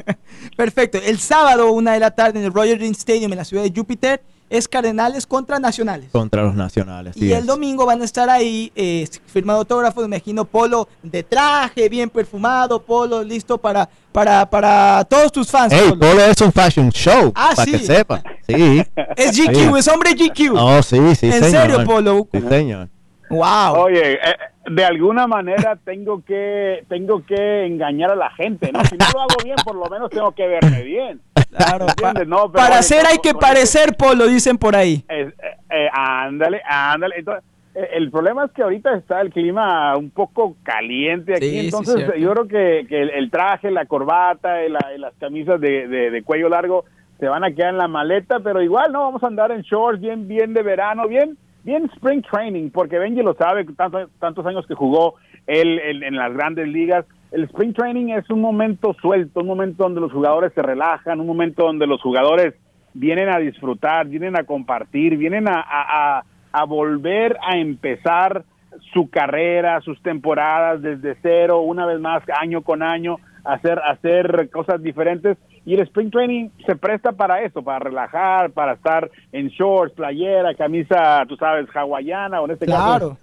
Perfecto. 0.55 0.99
El 1.03 1.19
sábado, 1.19 1.71
una 1.71 1.93
de 1.93 1.99
la 1.99 2.11
tarde, 2.11 2.39
en 2.39 2.45
el 2.45 2.53
Roger 2.53 2.79
Dean 2.79 2.91
Stadium 2.91 3.31
en 3.31 3.37
la 3.37 3.45
ciudad 3.45 3.63
de 3.63 3.71
Júpiter, 3.75 4.21
es 4.49 4.67
Cardenales 4.67 5.27
contra 5.27 5.59
Nacionales. 5.59 6.09
Contra 6.11 6.43
los 6.43 6.55
nacionales. 6.55 7.15
Y 7.15 7.31
el 7.31 7.45
domingo 7.45 7.85
van 7.85 8.01
a 8.01 8.05
estar 8.05 8.29
ahí 8.29 8.71
eh, 8.75 9.07
firmando 9.27 9.59
autógrafos, 9.59 10.07
me 10.07 10.15
imagino 10.15 10.43
Polo 10.43 10.87
de 11.03 11.23
traje, 11.23 11.87
bien 11.87 12.09
perfumado, 12.09 12.81
Polo 12.81 13.23
listo 13.23 13.57
para, 13.57 13.87
para, 14.11 14.49
para 14.49 15.05
todos 15.05 15.31
tus 15.31 15.49
fans. 15.49 15.71
Hey, 15.71 15.93
Polo. 15.97 16.19
es 16.19 16.41
un 16.41 16.51
fashion 16.51 16.89
show, 16.91 17.31
ah, 17.35 17.51
para 17.55 17.71
que 17.71 17.79
sepa. 17.79 18.23
Sí. 18.47 18.83
Es 19.15 19.37
GQ, 19.37 19.77
es 19.77 19.87
hombre 19.87 20.13
GQ. 20.13 20.55
Oh, 20.55 20.81
sí, 20.81 20.97
sí, 21.15 21.27
¿En 21.27 21.43
serio, 21.43 21.83
Polo? 21.83 22.27
Sí, 22.33 22.41
señor. 22.47 22.89
Wow. 23.29 23.83
Oye, 23.83 24.13
eh, 24.13 24.35
de 24.69 24.85
alguna 24.85 25.27
manera 25.27 25.77
tengo 25.83 26.23
que 26.23 26.83
tengo 26.87 27.25
que 27.25 27.65
engañar 27.65 28.11
a 28.11 28.15
la 28.15 28.31
gente, 28.31 28.71
¿no? 28.71 28.83
Si 28.85 28.95
no 28.97 29.05
lo 29.13 29.21
hago 29.21 29.35
bien, 29.43 29.55
por 29.63 29.75
lo 29.75 29.85
menos 29.89 30.09
tengo 30.09 30.31
que 30.31 30.47
verme 30.47 30.83
bien. 30.83 31.21
Claro, 31.49 31.87
no, 32.27 32.51
para 32.51 32.77
hacer 32.77 33.05
hay 33.05 33.17
que 33.17 33.33
parecer 33.33 33.95
polo, 33.97 34.27
dicen 34.27 34.57
por 34.57 34.75
ahí. 34.75 35.03
Eh, 35.09 35.31
eh, 35.69 35.89
ándale, 35.91 36.61
ándale. 36.63 37.15
Entonces, 37.17 37.43
eh, 37.75 37.89
el 37.93 38.11
problema 38.11 38.45
es 38.45 38.51
que 38.51 38.61
ahorita 38.61 38.95
está 38.95 39.21
el 39.21 39.31
clima 39.31 39.95
un 39.97 40.09
poco 40.09 40.55
caliente 40.63 41.35
aquí, 41.35 41.59
entonces 41.59 42.11
yo 42.19 42.31
creo 42.33 42.47
que, 42.47 42.85
que 42.87 43.01
el, 43.01 43.31
traje, 43.31 43.71
la 43.71 43.85
corbata 43.85 44.63
y, 44.63 44.69
las 44.69 45.13
camisas 45.19 45.59
de, 45.61 45.87
de, 45.87 46.23
cuello 46.23 46.49
largo 46.49 46.85
se 47.19 47.27
van 47.27 47.43
a 47.43 47.51
quedar 47.51 47.69
en 47.69 47.77
la 47.77 47.87
maleta, 47.87 48.39
pero 48.39 48.61
igual 48.61 48.91
no 48.91 49.01
vamos 49.01 49.23
a 49.23 49.27
andar 49.27 49.51
en 49.51 49.61
shorts 49.61 50.01
bien, 50.01 50.27
bien 50.27 50.53
de 50.53 50.63
verano, 50.63 51.07
bien, 51.07 51.37
bien 51.69 51.85
spring 51.95 52.23
training, 52.23 52.71
porque 52.71 52.97
Benji 52.97 53.21
lo 53.21 53.35
sabe, 53.35 53.63
tantos, 53.75 54.09
tantos 54.19 54.43
años 54.47 54.65
que 54.65 54.73
jugó 54.73 55.15
él 55.45 55.79
en, 56.03 56.15
las 56.15 56.33
grandes 56.33 56.67
ligas. 56.67 57.05
El 57.31 57.43
spring 57.43 57.73
training 57.73 58.07
es 58.09 58.27
un 58.31 58.41
momento 58.41 58.95
suelto, 58.99 59.41
un 59.41 59.47
momento 59.47 59.83
donde 59.83 60.01
los 60.01 60.11
jugadores 60.11 60.51
se 60.53 60.63
relajan, 60.63 61.19
un 61.19 61.27
momento 61.27 61.63
donde 61.63 61.85
los 61.85 62.01
jugadores 62.01 62.55
vienen 62.95 63.29
a 63.29 63.37
disfrutar, 63.37 64.07
vienen 64.07 64.35
a 64.35 64.45
compartir, 64.45 65.15
vienen 65.15 65.47
a, 65.47 66.23
a 66.51 66.65
volver 66.65 67.37
a 67.47 67.57
empezar 67.57 68.43
su 68.91 69.11
carrera, 69.11 69.79
sus 69.81 70.01
temporadas 70.01 70.81
desde 70.81 71.17
cero, 71.21 71.61
una 71.61 71.85
vez 71.85 71.99
más, 71.99 72.23
año 72.41 72.63
con 72.63 72.81
año, 72.81 73.17
hacer, 73.43 73.79
hacer 73.79 74.49
cosas 74.51 74.81
diferentes 74.81 75.37
y 75.69 75.75
el 75.75 75.81
Spring 75.81 76.09
Training 76.09 76.49
se 76.65 76.75
presta 76.75 77.11
para 77.11 77.43
eso, 77.43 77.61
para 77.61 77.77
relajar, 77.77 78.49
para 78.49 78.73
estar 78.73 79.11
en 79.31 79.49
shorts, 79.49 79.93
playera, 79.93 80.55
camisa, 80.55 81.23
tú 81.27 81.35
sabes, 81.35 81.67
hawaiana 81.75 82.41
o 82.41 82.45
en 82.45 82.51
este 82.51 82.65
caso 82.65 83.19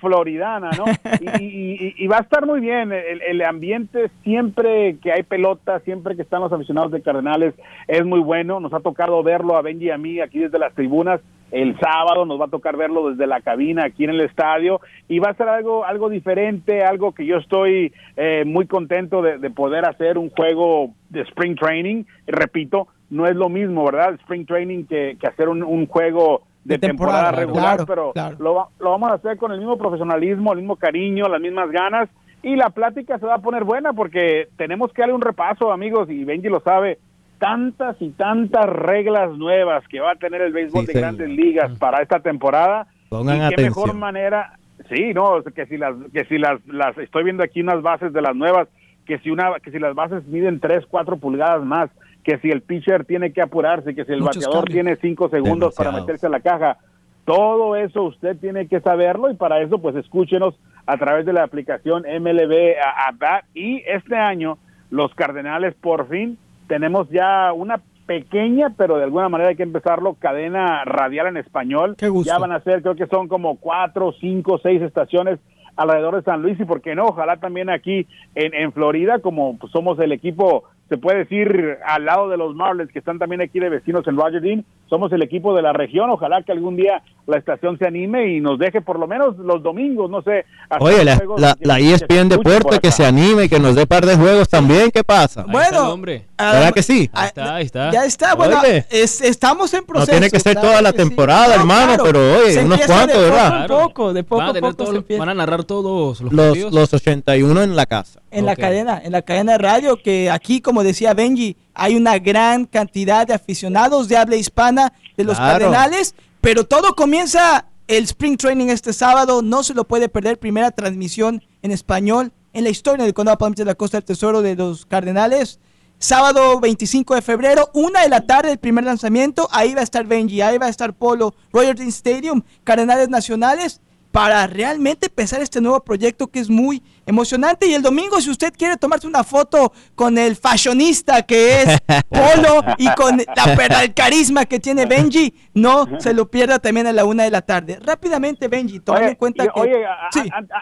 floridana, 0.00 0.70
¿no? 0.76 0.86
y, 1.40 2.04
va 2.08 2.16
a 2.18 2.22
estar 2.22 2.44
muy 2.46 2.58
bien. 2.58 2.90
El, 2.90 3.22
el, 3.22 3.42
ambiente 3.42 4.10
siempre 4.24 4.96
que 5.00 5.12
hay 5.12 5.22
pelota, 5.22 5.78
siempre 5.80 6.16
que 6.16 6.22
están 6.22 6.40
los 6.40 6.52
aficionados 6.52 6.90
de 6.90 7.00
Cardenales, 7.00 7.54
es 7.86 8.04
muy 8.04 8.18
bueno. 8.18 8.58
Nos 8.58 8.74
ha 8.74 8.80
tocado 8.80 9.22
verlo 9.22 9.56
a 9.56 9.62
Benji 9.62 9.86
y 9.86 9.90
a 9.90 9.98
mí 9.98 10.18
aquí 10.18 10.40
desde 10.40 10.58
las 10.58 10.74
tribunas 10.74 11.20
el 11.50 11.78
sábado 11.78 12.26
nos 12.26 12.40
va 12.40 12.46
a 12.46 12.48
tocar 12.48 12.76
verlo 12.76 13.10
desde 13.10 13.26
la 13.26 13.40
cabina 13.40 13.86
aquí 13.86 14.04
en 14.04 14.10
el 14.10 14.20
estadio 14.20 14.80
y 15.08 15.18
va 15.18 15.30
a 15.30 15.34
ser 15.34 15.48
algo 15.48 15.84
algo 15.84 16.08
diferente 16.08 16.84
algo 16.84 17.12
que 17.12 17.24
yo 17.24 17.36
estoy 17.36 17.92
eh, 18.16 18.44
muy 18.44 18.66
contento 18.66 19.22
de, 19.22 19.48
poder 19.50 19.86
hacer 19.86 20.18
un 20.18 20.30
juego 20.30 20.90
de 21.08 21.22
spring 21.22 21.56
training. 21.56 22.04
Repito 22.26 22.88
no 23.10 23.26
es 23.26 23.34
lo 23.34 23.48
mismo 23.48 23.84
verdad 23.84 24.14
spring 24.14 24.44
training 24.46 24.84
que, 24.84 25.16
hacer 25.26 25.48
un, 25.48 25.86
juego 25.86 26.42
de, 26.64 26.78
temporada, 26.78 27.32
regular 27.32 27.84
pero 27.86 28.12
Lo, 28.38 28.68
lo 28.78 28.90
vamos 28.90 29.10
a 29.10 29.14
hacer 29.14 29.38
con 29.38 29.52
el 29.52 29.58
mismo 29.58 29.78
profesionalismo 29.78 30.52
el 30.52 30.58
mismo 30.58 30.76
cariño 30.76 31.28
las 31.28 31.40
mismas 31.40 31.70
ganas 31.70 32.10
y 32.42 32.56
la 32.56 32.70
plática 32.70 33.18
se 33.18 33.26
va 33.26 33.34
a 33.36 33.42
poner 33.42 33.64
buena 33.64 33.92
porque 33.94 34.48
tenemos 34.56 34.92
que 34.92 35.02
darle 35.02 35.14
un 35.14 35.22
repaso 35.22 35.72
amigos 35.72 36.10
y 36.10 36.24
Benji 36.24 36.48
lo 36.48 36.60
sabe 36.60 36.98
tantas 37.38 37.96
y 38.00 38.10
tantas 38.10 38.66
reglas 38.66 39.36
nuevas 39.36 39.86
que 39.88 40.00
va 40.00 40.12
a 40.12 40.16
tener 40.16 40.42
el 40.42 40.52
béisbol 40.52 40.86
de 40.86 40.92
grandes 40.92 41.28
ligas 41.28 41.76
para 41.78 42.02
esta 42.02 42.20
temporada. 42.20 42.86
y 43.10 43.54
qué 43.54 43.62
mejor 43.62 43.94
manera, 43.94 44.58
sí, 44.88 45.12
no, 45.14 45.42
que 45.42 45.66
si 45.66 45.76
las 45.76 45.94
que 46.12 46.24
si 46.26 46.38
las 46.38 46.64
las 46.66 46.96
estoy 46.98 47.24
viendo 47.24 47.42
aquí 47.42 47.60
unas 47.60 47.82
bases 47.82 48.12
de 48.12 48.22
las 48.22 48.34
nuevas, 48.34 48.68
que 49.06 49.18
si 49.20 49.30
una 49.30 49.54
que 49.62 49.70
si 49.70 49.78
las 49.78 49.94
bases 49.94 50.26
miden 50.26 50.60
3, 50.60 50.84
4 50.86 51.16
pulgadas 51.18 51.64
más, 51.64 51.90
que 52.24 52.38
si 52.38 52.50
el 52.50 52.62
pitcher 52.62 53.04
tiene 53.04 53.32
que 53.32 53.40
apurarse, 53.40 53.94
que 53.94 54.04
si 54.04 54.12
el 54.12 54.22
bateador 54.22 54.64
tiene 54.64 54.96
5 54.96 55.28
segundos 55.30 55.74
para 55.74 55.92
meterse 55.92 56.26
a 56.26 56.30
la 56.30 56.40
caja. 56.40 56.78
Todo 57.24 57.76
eso 57.76 58.04
usted 58.04 58.38
tiene 58.38 58.68
que 58.68 58.80
saberlo 58.80 59.30
y 59.30 59.34
para 59.34 59.60
eso 59.60 59.78
pues 59.78 59.94
escúchenos 59.96 60.58
a 60.86 60.96
través 60.96 61.26
de 61.26 61.34
la 61.34 61.44
aplicación 61.44 62.04
MLB 62.04 62.78
a, 62.82 63.10
a 63.10 63.42
y 63.52 63.82
este 63.86 64.16
año 64.16 64.56
los 64.90 65.14
Cardenales 65.14 65.74
por 65.74 66.08
fin 66.08 66.38
tenemos 66.68 67.08
ya 67.10 67.52
una 67.52 67.80
pequeña, 68.06 68.74
pero 68.76 68.96
de 68.96 69.04
alguna 69.04 69.28
manera 69.28 69.50
hay 69.50 69.56
que 69.56 69.62
empezarlo, 69.62 70.14
cadena 70.14 70.84
radial 70.84 71.26
en 71.26 71.36
español. 71.36 71.96
Ya 72.24 72.38
van 72.38 72.52
a 72.52 72.60
ser, 72.60 72.82
creo 72.82 72.94
que 72.94 73.06
son 73.06 73.28
como 73.28 73.56
cuatro, 73.56 74.12
cinco, 74.20 74.58
seis 74.62 74.80
estaciones 74.80 75.38
alrededor 75.76 76.16
de 76.16 76.22
San 76.22 76.42
Luis 76.42 76.58
y 76.58 76.64
por 76.64 76.80
qué 76.80 76.94
no, 76.94 77.06
ojalá 77.06 77.36
también 77.36 77.70
aquí 77.70 78.06
en, 78.34 78.54
en 78.54 78.72
Florida, 78.72 79.20
como 79.20 79.56
pues, 79.58 79.70
somos 79.72 79.98
el 80.00 80.12
equipo 80.12 80.64
se 80.88 80.96
puede 80.96 81.18
decir 81.18 81.78
al 81.84 82.04
lado 82.04 82.28
de 82.28 82.36
los 82.36 82.54
Marlins 82.54 82.90
que 82.90 82.98
están 82.98 83.18
también 83.18 83.42
aquí 83.42 83.60
de 83.60 83.68
vecinos 83.68 84.06
en 84.06 84.16
Roger 84.16 84.40
Dean, 84.40 84.64
somos 84.88 85.12
el 85.12 85.22
equipo 85.22 85.54
de 85.54 85.62
la 85.62 85.72
región, 85.72 86.10
ojalá 86.10 86.42
que 86.42 86.52
algún 86.52 86.76
día 86.76 87.02
la 87.26 87.36
estación 87.36 87.78
se 87.78 87.86
anime 87.86 88.28
y 88.32 88.40
nos 88.40 88.58
deje 88.58 88.80
por 88.80 88.98
lo 88.98 89.06
menos 89.06 89.36
los 89.38 89.62
domingos, 89.62 90.10
no 90.10 90.22
sé. 90.22 90.46
Oye, 90.80 91.04
la, 91.04 91.20
la, 91.36 91.56
la 91.60 91.78
ESPN 91.78 92.28
Deporte 92.28 92.78
que 92.80 92.90
se 92.90 93.04
anime 93.04 93.44
y 93.44 93.48
que 93.48 93.58
nos 93.58 93.74
dé 93.74 93.86
par 93.86 94.06
de 94.06 94.16
juegos 94.16 94.48
también, 94.48 94.90
¿qué 94.90 95.04
pasa? 95.04 95.44
bueno, 95.48 95.92
hombre. 95.92 96.26
¿verdad 96.38 96.72
que 96.72 96.82
sí? 96.82 97.10
Ahí 97.12 97.26
está, 97.28 97.54
ahí 97.56 97.64
está. 97.64 97.90
Ya 97.90 98.04
está, 98.04 98.34
bueno, 98.34 98.60
estamos 98.90 99.74
en 99.74 99.84
proceso. 99.84 100.12
No 100.12 100.18
tiene 100.18 100.30
que 100.30 100.40
ser 100.40 100.60
toda 100.60 100.80
la 100.80 100.92
temporada, 100.92 101.54
hermano, 101.54 102.02
pero 102.02 102.20
oye, 102.38 102.58
unos 102.64 102.80
cuantos, 102.86 103.20
¿verdad? 103.20 103.62
De 103.62 103.68
poco, 103.68 104.12
de 104.12 104.24
poco, 104.24 104.42
van, 104.42 104.56
a 104.56 104.60
poco 104.60 105.04
van 105.18 105.28
a 105.28 105.34
narrar 105.34 105.64
todos 105.64 106.20
los, 106.20 106.32
los, 106.32 106.72
los 106.72 106.94
81 106.94 107.62
en 107.62 107.76
la 107.76 107.86
casa. 107.86 108.20
En 108.30 108.46
la 108.46 108.56
cadena, 108.56 109.00
en 109.02 109.12
la 109.12 109.22
cadena 109.22 109.52
de 109.52 109.58
radio, 109.58 109.96
que 110.02 110.30
aquí, 110.30 110.60
como 110.60 110.82
decía 110.82 111.14
Benji, 111.14 111.56
hay 111.78 111.94
una 111.96 112.18
gran 112.18 112.66
cantidad 112.66 113.26
de 113.26 113.34
aficionados 113.34 114.08
de 114.08 114.16
habla 114.16 114.36
hispana 114.36 114.92
de 115.16 115.24
los 115.24 115.38
Cardenales, 115.38 116.14
pero 116.40 116.64
todo 116.64 116.94
comienza 116.94 117.66
el 117.86 118.04
Spring 118.04 118.36
Training 118.36 118.66
este 118.66 118.92
sábado, 118.92 119.42
no 119.42 119.62
se 119.62 119.74
lo 119.74 119.84
puede 119.84 120.08
perder, 120.08 120.38
primera 120.38 120.72
transmisión 120.72 121.42
en 121.62 121.70
español 121.70 122.32
en 122.52 122.64
la 122.64 122.70
historia 122.70 123.04
del 123.04 123.14
Condado 123.14 123.48
de 123.50 123.64
la 123.64 123.76
Costa 123.76 123.98
del 123.98 124.04
Tesoro 124.04 124.42
de 124.42 124.56
los 124.56 124.86
Cardenales. 124.86 125.60
Sábado 126.00 126.60
25 126.60 127.14
de 127.14 127.22
febrero, 127.22 127.70
una 127.74 128.02
de 128.02 128.08
la 128.08 128.26
tarde, 128.26 128.52
el 128.52 128.58
primer 128.58 128.84
lanzamiento. 128.84 129.48
Ahí 129.50 129.74
va 129.74 129.80
a 129.80 129.84
estar 129.84 130.06
Benji, 130.06 130.42
ahí 130.42 130.58
va 130.58 130.66
a 130.66 130.70
estar 130.70 130.94
Polo, 130.94 131.34
Royal 131.52 131.74
Dean 131.74 131.88
Stadium, 131.88 132.42
Cardenales 132.64 133.08
Nacionales 133.08 133.80
para 134.12 134.46
realmente 134.46 135.06
empezar 135.06 135.42
este 135.42 135.60
nuevo 135.60 135.80
proyecto 135.80 136.28
que 136.28 136.40
es 136.40 136.48
muy 136.48 136.82
emocionante. 137.08 137.66
Y 137.66 137.74
el 137.74 137.82
domingo, 137.82 138.20
si 138.20 138.30
usted 138.30 138.52
quiere 138.56 138.76
tomarse 138.76 139.06
una 139.06 139.24
foto 139.24 139.72
con 139.94 140.16
el 140.18 140.36
fashionista 140.36 141.22
que 141.22 141.62
es 141.62 141.78
Polo 142.08 142.62
y 142.78 142.88
con 142.94 143.16
la, 143.18 143.82
el 143.82 143.94
carisma 143.94 144.44
que 144.44 144.60
tiene 144.60 144.86
Benji, 144.86 145.34
no 145.54 145.86
se 145.98 146.14
lo 146.14 146.30
pierda 146.30 146.58
también 146.58 146.86
a 146.86 146.92
la 146.92 147.04
una 147.04 147.24
de 147.24 147.30
la 147.30 147.42
tarde. 147.42 147.78
Rápidamente, 147.82 148.48
Benji, 148.48 148.80
tomando 148.80 149.08
en 149.08 149.14
cuenta 149.16 149.44
que... 149.44 149.60
Oye, 149.60 149.84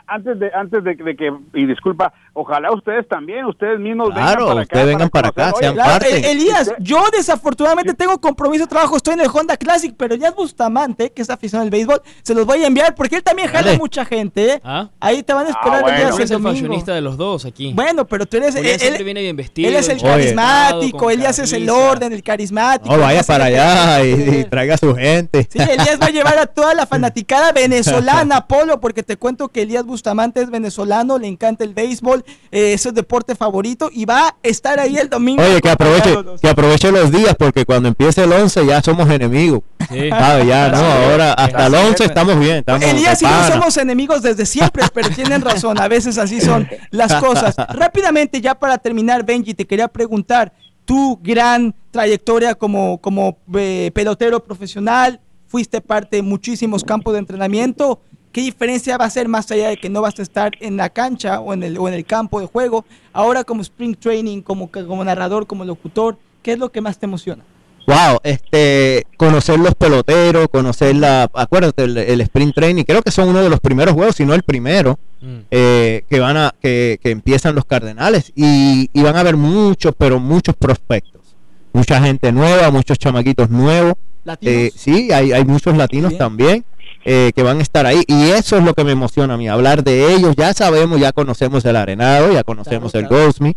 antes, 0.06 0.38
de, 0.38 0.50
antes 0.54 0.84
de, 0.84 0.96
que, 1.16 1.32
y 1.54 1.66
disculpa, 1.66 2.12
ojalá 2.32 2.72
ustedes 2.72 3.06
también, 3.08 3.44
ustedes 3.44 3.78
mismos 3.78 4.14
vengan 4.14 4.36
para 4.46 4.60
acá. 4.60 4.84
vengan 4.84 5.10
para, 5.10 5.28
acá, 5.28 5.52
sean 5.58 5.76
parte. 5.76 6.30
Elías, 6.30 6.72
yo 6.78 7.04
desafortunadamente 7.12 7.94
tengo 7.94 8.18
compromiso 8.20 8.64
de 8.64 8.68
trabajo, 8.68 8.96
estoy 8.96 9.14
en 9.14 9.20
el 9.20 9.28
Honda 9.32 9.56
Classic, 9.56 9.94
pero 9.96 10.14
ya 10.14 10.28
es 10.28 10.34
Bustamante, 10.34 11.12
que 11.12 11.22
es 11.22 11.30
aficionado 11.30 11.64
al 11.64 11.70
béisbol, 11.70 12.00
se 12.22 12.34
los 12.34 12.46
voy 12.46 12.62
a 12.64 12.66
enviar 12.66 12.94
porque 12.94 13.16
él 13.16 13.22
también 13.22 13.48
jala 13.48 13.66
Dale. 13.66 13.78
mucha 13.78 14.04
gente, 14.04 14.52
¿eh? 14.54 14.60
¿Ah? 14.64 14.88
Ahí 15.00 15.22
te 15.22 15.32
van 15.32 15.46
a 15.46 15.50
esperar 15.50 15.76
Ah, 15.76 15.78
el 15.78 15.82
bueno. 15.82 15.96
día 15.98 16.10
Julián 16.12 16.32
es 16.35 16.35
el 16.36 16.42
fashionista 16.42 16.94
de 16.94 17.00
los 17.00 17.16
dos 17.16 17.44
aquí. 17.44 17.72
Bueno, 17.74 18.06
pero 18.06 18.26
tú 18.26 18.36
eres... 18.36 18.54
Julián 18.54 18.74
él- 18.74 18.80
siempre 18.80 18.98
él- 18.98 19.04
viene 19.04 19.22
bien 19.22 19.36
vestido. 19.36 19.68
Él 19.68 19.76
es 19.76 19.88
el 19.88 19.96
Oye. 19.98 20.04
carismático, 20.08 21.10
Elías 21.10 21.38
es 21.38 21.52
el 21.52 21.68
orden, 21.70 22.12
el 22.12 22.22
carismático. 22.22 22.94
No, 22.94 23.00
vaya 23.00 23.10
Elías 23.20 23.26
para 23.26 23.44
allá 23.46 24.04
y, 24.04 24.10
y 24.40 24.44
traiga 24.44 24.74
a 24.74 24.78
su 24.78 24.94
gente. 24.94 25.48
Sí, 25.50 25.58
Elías 25.58 25.98
va 26.00 26.06
a 26.06 26.10
llevar 26.10 26.38
a 26.38 26.46
toda 26.46 26.74
la 26.74 26.86
fanaticada 26.86 27.52
venezolana, 27.52 28.46
Polo, 28.48 28.80
porque 28.80 29.02
te 29.02 29.16
cuento 29.16 29.48
que 29.48 29.62
Elías 29.62 29.84
Bustamante 29.84 30.40
es 30.42 30.50
venezolano, 30.50 31.18
le 31.18 31.28
encanta 31.28 31.64
el 31.64 31.74
béisbol, 31.74 32.24
eh, 32.52 32.72
es 32.74 32.80
su 32.82 32.92
deporte 32.92 33.34
favorito 33.34 33.90
y 33.92 34.04
va 34.04 34.28
a 34.28 34.34
estar 34.42 34.78
ahí 34.80 34.96
el 34.98 35.08
domingo. 35.08 35.42
Oye, 35.42 35.60
que 35.60 35.70
aproveche, 35.70 36.14
que 36.40 36.48
aproveche 36.48 36.90
los 36.92 37.10
días 37.10 37.34
porque 37.38 37.64
cuando 37.64 37.88
empiece 37.88 38.24
el 38.24 38.32
11 38.32 38.66
ya 38.66 38.82
somos 38.82 39.08
enemigos. 39.10 39.60
Sí. 39.88 40.10
¿Sabe? 40.10 40.46
Ya, 40.46 40.68
no, 40.68 40.78
ahora 40.78 41.32
hasta 41.34 41.66
el 41.66 41.74
11 41.74 42.04
estamos 42.04 42.38
bien. 42.40 42.56
Estamos 42.56 42.82
Elías 42.82 43.22
y 43.22 43.24
yo 43.24 43.46
somos 43.52 43.76
enemigos 43.76 44.20
desde 44.22 44.44
siempre, 44.44 44.82
pero 44.92 45.10
tienen 45.10 45.42
razón, 45.42 45.80
a 45.80 45.86
veces 45.86 46.18
así 46.18 46.25
son 46.40 46.68
las 46.90 47.14
cosas. 47.14 47.56
Rápidamente, 47.70 48.40
ya 48.40 48.54
para 48.54 48.78
terminar, 48.78 49.24
Benji, 49.24 49.54
te 49.54 49.66
quería 49.66 49.88
preguntar, 49.88 50.52
tu 50.84 51.18
gran 51.22 51.74
trayectoria 51.90 52.54
como, 52.54 52.98
como 52.98 53.38
eh, 53.54 53.90
pelotero 53.92 54.42
profesional, 54.42 55.20
fuiste 55.46 55.80
parte 55.80 56.16
de 56.16 56.22
muchísimos 56.22 56.84
campos 56.84 57.12
de 57.14 57.18
entrenamiento, 57.18 58.00
¿qué 58.32 58.40
diferencia 58.42 58.98
va 58.98 59.06
a 59.06 59.10
ser 59.10 59.28
más 59.28 59.50
allá 59.50 59.68
de 59.68 59.76
que 59.76 59.88
no 59.88 60.02
vas 60.02 60.18
a 60.18 60.22
estar 60.22 60.52
en 60.60 60.76
la 60.76 60.90
cancha 60.90 61.40
o 61.40 61.52
en 61.52 61.62
el, 61.62 61.78
o 61.78 61.88
en 61.88 61.94
el 61.94 62.04
campo 62.04 62.40
de 62.40 62.46
juego? 62.46 62.84
Ahora 63.12 63.44
como 63.44 63.62
spring 63.62 63.96
training, 63.96 64.42
como, 64.42 64.70
como 64.70 65.04
narrador, 65.04 65.46
como 65.46 65.64
locutor, 65.64 66.18
¿qué 66.42 66.52
es 66.52 66.58
lo 66.58 66.70
que 66.70 66.80
más 66.80 66.98
te 66.98 67.06
emociona? 67.06 67.42
Wow, 67.86 68.18
este, 68.24 69.04
conocer 69.16 69.60
los 69.60 69.74
peloteros, 69.76 70.48
conocer 70.50 70.96
la, 70.96 71.30
acuérdate, 71.34 71.84
el, 71.84 71.96
el 71.98 72.20
sprint 72.22 72.54
training, 72.54 72.82
creo 72.84 73.00
que 73.02 73.12
son 73.12 73.28
uno 73.28 73.42
de 73.42 73.48
los 73.48 73.60
primeros 73.60 73.94
juegos, 73.94 74.16
si 74.16 74.24
no 74.26 74.34
el 74.34 74.42
primero, 74.42 74.98
Mm. 75.22 75.38
eh, 75.50 76.02
que 76.10 76.20
van 76.20 76.36
a, 76.36 76.54
que, 76.60 76.98
que 77.02 77.10
empiezan 77.10 77.54
los 77.54 77.64
Cardenales 77.64 78.32
y, 78.36 78.90
y 78.92 79.02
van 79.02 79.16
a 79.16 79.20
haber 79.20 79.36
muchos, 79.36 79.94
pero 79.96 80.20
muchos 80.20 80.54
prospectos, 80.54 81.22
mucha 81.72 82.02
gente 82.02 82.30
nueva, 82.32 82.70
muchos 82.70 82.98
chamaquitos 82.98 83.48
nuevos, 83.48 83.94
¿Latinos? 84.24 84.54
eh, 84.54 84.72
sí, 84.76 85.10
hay, 85.12 85.32
hay 85.32 85.44
muchos 85.46 85.74
latinos 85.76 86.10
Bien. 86.10 86.18
también 86.18 86.64
eh, 87.06 87.32
que 87.34 87.42
van 87.42 87.58
a 87.60 87.62
estar 87.62 87.86
ahí 87.86 88.02
y 88.06 88.24
eso 88.30 88.58
es 88.58 88.64
lo 88.64 88.74
que 88.74 88.84
me 88.84 88.92
emociona 88.92 89.34
a 89.34 89.36
mí, 89.38 89.48
hablar 89.48 89.82
de 89.84 90.12
ellos, 90.12 90.34
ya 90.36 90.52
sabemos, 90.52 91.00
ya 91.00 91.12
conocemos 91.12 91.64
el 91.64 91.76
Arenado, 91.76 92.30
ya 92.30 92.44
conocemos 92.44 92.92
Claro, 92.92 93.04
el 93.04 93.32
claro. 93.38 93.52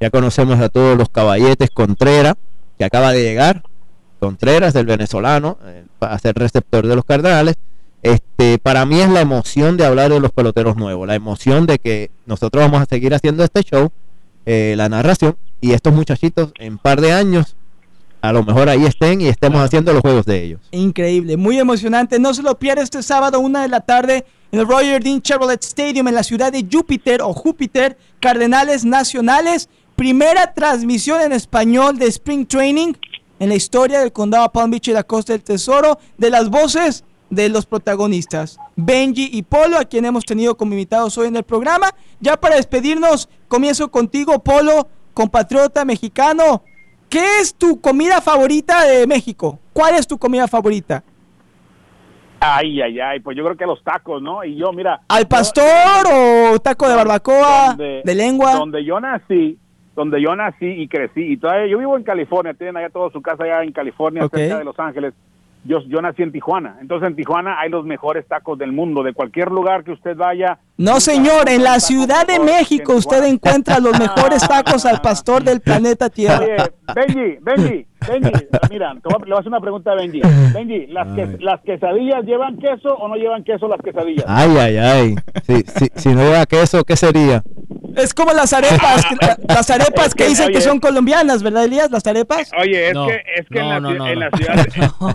Ya 0.00 0.10
conocemos 0.10 0.58
a 0.58 0.68
todos 0.68 0.98
los 0.98 1.08
caballetes 1.10 1.70
Contreras, 1.72 2.34
que 2.76 2.84
acaba 2.84 3.12
de 3.12 3.22
llegar, 3.22 3.62
Contreras, 4.24 4.74
el 4.74 4.86
venezolano, 4.86 5.58
eh, 5.66 5.84
para 5.98 6.18
ser 6.18 6.34
receptor 6.34 6.86
de 6.86 6.96
los 6.96 7.04
Cardenales. 7.04 7.56
Este, 8.02 8.58
para 8.58 8.86
mí 8.86 9.00
es 9.00 9.10
la 9.10 9.20
emoción 9.20 9.76
de 9.76 9.84
hablar 9.84 10.10
de 10.10 10.18
los 10.18 10.32
peloteros 10.32 10.76
nuevos, 10.76 11.06
la 11.06 11.14
emoción 11.14 11.66
de 11.66 11.78
que 11.78 12.10
nosotros 12.24 12.64
vamos 12.64 12.80
a 12.80 12.86
seguir 12.86 13.14
haciendo 13.14 13.44
este 13.44 13.62
show, 13.62 13.90
eh, 14.46 14.74
la 14.76 14.88
narración, 14.88 15.36
y 15.60 15.72
estos 15.72 15.92
muchachitos 15.92 16.52
en 16.58 16.78
par 16.78 17.00
de 17.00 17.12
años, 17.12 17.56
a 18.22 18.32
lo 18.32 18.42
mejor 18.42 18.70
ahí 18.70 18.86
estén 18.86 19.20
y 19.20 19.28
estemos 19.28 19.60
haciendo 19.60 19.92
los 19.92 20.00
juegos 20.00 20.24
de 20.24 20.42
ellos. 20.42 20.60
Increíble, 20.70 21.36
muy 21.36 21.58
emocionante. 21.58 22.18
No 22.18 22.32
se 22.32 22.42
lo 22.42 22.58
pierda 22.58 22.82
este 22.82 23.02
sábado, 23.02 23.40
una 23.40 23.60
de 23.60 23.68
la 23.68 23.80
tarde, 23.80 24.24
en 24.52 24.60
el 24.60 24.66
Roger 24.66 25.02
Dean 25.02 25.20
Chevrolet 25.20 25.62
Stadium 25.62 26.08
en 26.08 26.14
la 26.14 26.22
ciudad 26.22 26.50
de 26.50 26.66
Júpiter 26.70 27.20
o 27.20 27.34
Júpiter, 27.34 27.98
Cardenales 28.20 28.86
Nacionales. 28.86 29.68
Primera 29.96 30.54
transmisión 30.54 31.20
en 31.20 31.32
español 31.32 31.98
de 31.98 32.06
Spring 32.06 32.46
Training 32.46 32.94
en 33.44 33.50
la 33.50 33.56
historia 33.56 34.00
del 34.00 34.10
condado 34.10 34.50
Palm 34.50 34.70
Beach 34.70 34.88
y 34.88 34.92
la 34.92 35.02
Costa 35.02 35.34
del 35.34 35.42
Tesoro, 35.44 35.98
de 36.16 36.30
las 36.30 36.48
voces 36.48 37.04
de 37.28 37.50
los 37.50 37.66
protagonistas, 37.66 38.58
Benji 38.74 39.28
y 39.32 39.42
Polo, 39.42 39.76
a 39.78 39.84
quien 39.84 40.06
hemos 40.06 40.24
tenido 40.24 40.56
como 40.56 40.72
invitados 40.72 41.18
hoy 41.18 41.28
en 41.28 41.36
el 41.36 41.42
programa. 41.42 41.90
Ya 42.20 42.38
para 42.38 42.56
despedirnos, 42.56 43.28
comienzo 43.48 43.90
contigo, 43.90 44.38
Polo, 44.42 44.88
compatriota 45.12 45.84
mexicano. 45.84 46.62
¿Qué 47.10 47.40
es 47.40 47.54
tu 47.54 47.80
comida 47.82 48.22
favorita 48.22 48.84
de 48.86 49.06
México? 49.06 49.58
¿Cuál 49.74 49.96
es 49.96 50.06
tu 50.06 50.16
comida 50.16 50.48
favorita? 50.48 51.04
Ay, 52.40 52.80
ay, 52.80 52.98
ay, 53.00 53.20
pues 53.20 53.36
yo 53.36 53.44
creo 53.44 53.56
que 53.56 53.66
los 53.66 53.82
tacos, 53.84 54.22
¿no? 54.22 54.42
Y 54.44 54.56
yo, 54.56 54.72
mira. 54.72 55.00
¿Al 55.08 55.22
yo- 55.24 55.28
pastor 55.28 56.06
o 56.12 56.58
taco 56.60 56.88
de 56.88 56.94
barbacoa, 56.94 57.68
donde- 57.68 58.02
de 58.04 58.14
lengua? 58.14 58.54
Donde 58.54 58.84
yo 58.84 59.00
nací, 59.00 59.58
donde 59.94 60.20
yo 60.20 60.34
nací 60.34 60.66
y 60.66 60.88
crecí, 60.88 61.22
y 61.22 61.36
todavía 61.36 61.66
yo 61.66 61.78
vivo 61.78 61.96
en 61.96 62.02
California, 62.02 62.54
tienen 62.54 62.76
allá 62.76 62.90
toda 62.90 63.10
su 63.10 63.22
casa 63.22 63.44
allá 63.44 63.62
en 63.62 63.72
California, 63.72 64.28
cerca 64.28 64.58
de 64.58 64.64
Los 64.64 64.78
Ángeles. 64.78 65.14
Yo, 65.66 65.78
yo 65.88 66.02
nací 66.02 66.22
en 66.22 66.30
Tijuana, 66.30 66.76
entonces 66.82 67.08
en 67.08 67.16
Tijuana 67.16 67.58
hay 67.58 67.70
los 67.70 67.86
mejores 67.86 68.26
tacos 68.28 68.58
del 68.58 68.70
mundo, 68.72 69.02
de 69.02 69.14
cualquier 69.14 69.50
lugar 69.50 69.82
que 69.82 69.92
usted 69.92 70.14
vaya. 70.14 70.58
No, 70.76 71.00
señor, 71.00 71.48
en 71.48 71.62
la 71.62 71.80
Ciudad 71.80 72.26
de 72.26 72.38
México 72.38 72.92
usted 72.94 73.24
encuentra 73.24 73.78
los 73.78 73.98
mejores 73.98 74.46
tacos 74.46 74.84
al 74.84 75.00
pastor 75.00 75.42
del 75.42 75.62
planeta 75.62 76.10
Tierra. 76.10 76.44
Oye, 76.44 76.56
Benji, 76.94 77.38
Benji, 77.40 77.86
Benji, 78.06 78.30
mira, 78.70 78.92
te 78.92 79.08
voy 79.08 79.14
a, 79.14 79.18
le 79.20 79.24
voy 79.24 79.36
a 79.36 79.38
hacer 79.38 79.48
una 79.48 79.60
pregunta 79.60 79.92
a 79.92 79.94
Benji. 79.94 80.20
Benji, 80.52 80.86
¿las, 80.88 81.14
que-. 81.14 81.38
¿las 81.40 81.62
quesadillas 81.62 82.24
llevan 82.26 82.58
queso 82.58 82.94
o 82.96 83.08
no 83.08 83.14
llevan 83.14 83.42
queso 83.42 83.66
las 83.66 83.80
quesadillas? 83.80 84.26
Ay, 84.28 84.54
ay, 84.58 84.76
ay. 84.76 85.14
Si, 85.44 85.62
si, 85.62 85.86
si 85.94 86.08
no 86.10 86.20
lleva 86.24 86.44
queso, 86.44 86.84
¿qué 86.84 86.94
sería? 86.94 87.42
Es 87.96 88.14
como 88.14 88.32
las 88.32 88.52
arepas, 88.52 89.04
las 89.48 89.70
arepas 89.70 90.08
Es 90.08 90.14
que 90.14 90.24
que, 90.24 90.30
dicen 90.30 90.52
que 90.52 90.60
son 90.60 90.80
colombianas, 90.80 91.42
¿verdad, 91.42 91.64
Elías? 91.64 91.90
Las 91.90 92.06
arepas. 92.06 92.50
Oye, 92.60 92.88
es 92.88 92.94
No. 92.94 93.06
que, 93.06 93.22
es 93.36 93.46
que 93.48 93.58
en, 93.58 93.68
la, 93.68 93.80
No, 93.80 93.90
ci- 93.90 93.96
no, 93.98 94.06
en 94.08 94.14
no, 94.14 94.20
la 94.20 94.30
no. 94.30 94.36
ciudad 94.36 94.54
de, 94.56 94.70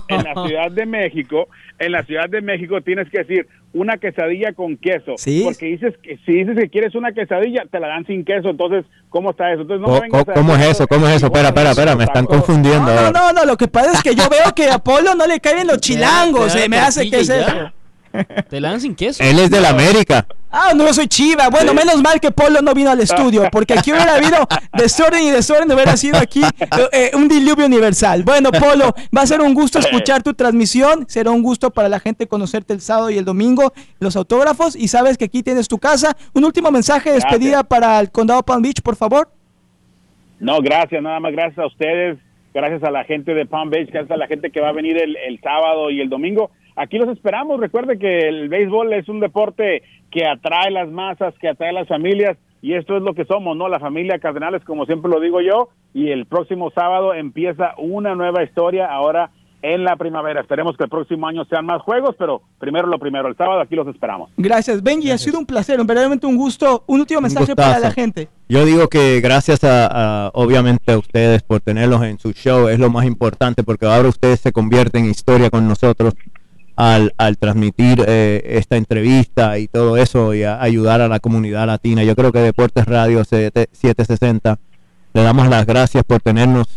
en 0.16 0.24
la 0.24 0.48
ciudad 0.48 0.72
de 0.72 0.86
México, 0.86 1.48
en 1.80 1.92
la 1.92 2.04
ciudad 2.04 2.30
de 2.30 2.42
México 2.42 2.82
tienes 2.82 3.10
que 3.10 3.20
decir 3.20 3.48
una 3.74 3.98
quesadilla 3.98 4.54
con 4.54 4.78
queso, 4.78 5.14
Sí. 5.18 5.42
porque 5.46 5.68
dices 5.68 5.94
que 6.02 6.18
si 6.26 6.34
dices 6.34 6.56
que 6.58 6.70
quieres 6.70 6.96
una 6.96 7.12
quesadilla 7.12 7.64
te 7.72 7.80
la 7.80 7.88
dan 7.88 8.06
sin 8.08 8.26
queso, 8.26 8.50
entonces 8.50 8.86
¿cómo 9.10 9.32
está 9.32 9.52
eso? 9.52 9.62
Entonces 9.62 9.82
no 9.88 9.94
Co- 9.96 10.02
vengas 10.02 10.26
¿Cómo 10.36 10.56
es 10.56 10.66
eso? 10.68 10.88
¿Cómo 10.88 11.08
es 11.08 11.16
eso? 11.18 11.26
Espera, 11.28 11.50
espera, 11.50 11.72
espera, 11.72 11.96
me 11.96 12.04
están 12.06 12.26
confundiendo 12.26 12.80
No, 12.80 12.94
no, 12.94 13.00
ahora. 13.00 13.12
no, 13.12 13.34
no, 13.34 13.46
lo 13.46 13.58
que 13.58 13.68
pasa 13.68 13.92
es 13.94 14.02
que 14.04 14.16
yo 14.16 14.28
veo 14.30 14.54
que 14.56 14.70
a 14.70 14.80
Polo 14.80 15.14
no 15.16 15.28
le 15.28 15.40
caen 15.40 15.68
los 15.68 15.78
chilangos, 15.82 16.52
se 16.52 16.68
me 16.68 16.78
hace 16.80 17.10
que 17.10 17.20
es 17.20 17.30
eso. 17.30 17.72
Te 18.50 18.60
la 18.60 18.72
dan 18.72 18.82
sin 18.82 18.96
queso. 18.96 19.24
Él 19.24 19.38
es 19.38 19.52
del 19.52 19.66
América. 19.66 20.26
Ah, 20.52 20.74
no, 20.76 20.86
yo 20.86 20.94
soy 20.94 21.08
chiva. 21.08 21.50
Bueno, 21.50 21.74
menos 21.74 22.02
mal 22.02 22.20
que 22.20 22.32
Polo 22.32 22.62
no 22.62 22.74
vino 22.74 22.90
al 22.90 23.00
estudio, 23.00 23.44
porque 23.52 23.74
aquí 23.74 23.92
hubiera 23.92 24.16
habido 24.16 24.48
desorden 24.74 25.24
y 25.24 25.30
desorden, 25.30 25.72
hubiera 25.72 25.96
sido 25.96 26.18
aquí 26.18 26.42
eh, 26.92 27.12
un 27.14 27.28
diluvio 27.28 27.68
universal. 27.68 28.24
Bueno, 28.24 28.52
Polo, 28.52 28.94
va 29.16 29.22
a 29.22 29.28
ser 29.28 29.42
un 29.42 29.54
gusto 29.54 29.78
escuchar 29.78 30.24
tu 30.24 30.34
transmisión, 30.34 31.06
será 31.08 31.30
un 31.30 31.44
gusto 31.44 31.70
para 31.70 31.88
la 31.88 32.00
gente 32.00 32.28
conocerte 32.28 32.74
el 32.74 32.82
sábado 32.82 33.12
y 33.12 33.18
el 33.18 33.26
domingo, 33.26 33.74
los 34.00 34.16
autógrafos, 34.16 34.76
y 34.76 34.88
sabes 34.88 35.18
que 35.18 35.26
aquí 35.26 35.44
tienes 35.44 35.68
tu 35.68 35.78
casa. 35.78 36.18
Un 36.34 36.46
último 36.46 36.72
mensaje 36.72 37.10
de 37.10 37.16
despedida 37.16 37.64
para 37.64 38.00
el 38.00 38.10
Condado 38.12 38.42
Palm 38.42 38.64
Beach, 38.64 38.82
por 38.82 38.96
favor. 38.96 39.30
No, 40.40 40.62
gracias, 40.62 41.04
nada 41.04 41.20
más 41.20 41.32
gracias 41.34 41.60
a 41.60 41.68
ustedes, 41.68 42.18
gracias 42.54 42.84
a 42.84 42.90
la 42.90 43.04
gente 43.04 43.34
de 43.36 43.46
Palm 43.46 43.70
Beach, 43.70 43.90
gracias 43.92 44.12
a 44.12 44.18
la 44.18 44.26
gente 44.26 44.50
que 44.50 44.62
va 44.62 44.70
a 44.70 44.74
venir 44.74 44.98
el, 44.98 45.16
el 45.16 45.40
sábado 45.42 45.92
y 45.92 46.02
el 46.02 46.10
domingo. 46.10 46.50
Aquí 46.76 46.98
los 46.98 47.10
esperamos, 47.10 47.60
recuerde 47.60 48.00
que 48.00 48.30
el 48.30 48.48
béisbol 48.48 48.94
es 48.94 49.10
un 49.10 49.20
deporte 49.20 49.84
que 50.12 50.26
atrae 50.26 50.72
las 50.72 50.90
masas, 50.90 51.34
que 51.40 51.50
atrae 51.50 51.74
las 51.74 51.88
familias 51.88 52.38
y 52.62 52.74
esto 52.74 52.98
es 52.98 53.04
lo 53.04 53.14
que 53.14 53.26
somos, 53.26 53.56
¿no? 53.56 53.70
La 53.70 53.80
familia 53.80 54.20
Cardenales, 54.20 54.64
como 54.66 54.86
siempre 54.86 55.10
lo 55.10 55.20
digo 55.20 55.40
yo, 55.42 55.70
y 55.94 56.10
el 56.10 56.26
próximo 56.26 56.72
sábado 56.72 57.14
empieza 57.14 57.74
una 57.78 58.16
nueva 58.16 58.44
historia 58.44 58.88
ahora 58.88 59.32
en 59.62 59.84
la 59.84 59.96
primavera. 59.96 60.42
Esperemos 60.42 60.78
que 60.78 60.84
el 60.86 60.90
próximo 60.90 61.28
año 61.28 61.46
sean 61.46 61.66
más 61.66 61.82
juegos, 61.82 62.16
pero 62.18 62.42
primero 62.60 62.88
lo 62.88 63.00
primero, 63.00 63.28
el 63.28 63.36
sábado 63.36 63.62
aquí 63.62 63.76
los 63.76 63.88
esperamos. 63.88 64.30
Gracias, 64.38 64.82
Benji, 64.84 65.12
ha 65.12 65.18
sido 65.18 65.40
un 65.40 65.46
placer, 65.46 65.78
verdaderamente 65.78 66.28
un 66.28 66.38
gusto. 66.38 66.84
Un 66.88 67.02
último 67.02 67.20
Un 67.20 67.24
mensaje 67.24 67.56
para 67.56 67.80
la 67.80 67.92
gente. 67.92 68.30
Yo 68.48 68.66
digo 68.66 68.88
que 68.88 69.22
gracias 69.22 69.64
a, 69.64 70.28
a, 70.28 70.32
obviamente 70.34 70.92
a 70.92 70.98
ustedes 70.98 71.44
por 71.44 71.62
tenerlos 71.62 72.04
en 72.04 72.20
su 72.20 72.32
show 72.32 72.68
es 72.68 72.80
lo 72.80 72.90
más 72.90 73.06
importante 73.06 73.64
porque 73.64 73.86
ahora 73.86 74.10
ustedes 74.10 74.40
se 74.40 74.52
convierten 74.52 75.06
en 75.06 75.12
historia 75.12 75.50
con 75.50 75.68
nosotros 75.68 76.16
al, 76.82 77.14
al 77.18 77.38
transmitir 77.38 78.06
eh, 78.08 78.42
esta 78.58 78.78
entrevista 78.78 79.58
y 79.60 79.68
todo 79.68 79.98
eso 79.98 80.34
y 80.34 80.44
a 80.44 80.62
ayudar 80.62 81.02
a 81.02 81.10
la 81.10 81.20
comunidad 81.20 81.68
latina. 81.68 82.06
Yo 82.06 82.16
creo 82.16 82.32
que 82.32 82.40
Deportes 82.40 82.86
Radio 82.86 83.20
7- 83.26 83.68
760 83.74 84.58
le 85.14 85.22
damos 85.22 85.50
las 85.50 85.66
gracias 85.66 86.06
por 86.06 86.22
tenernos 86.22 86.68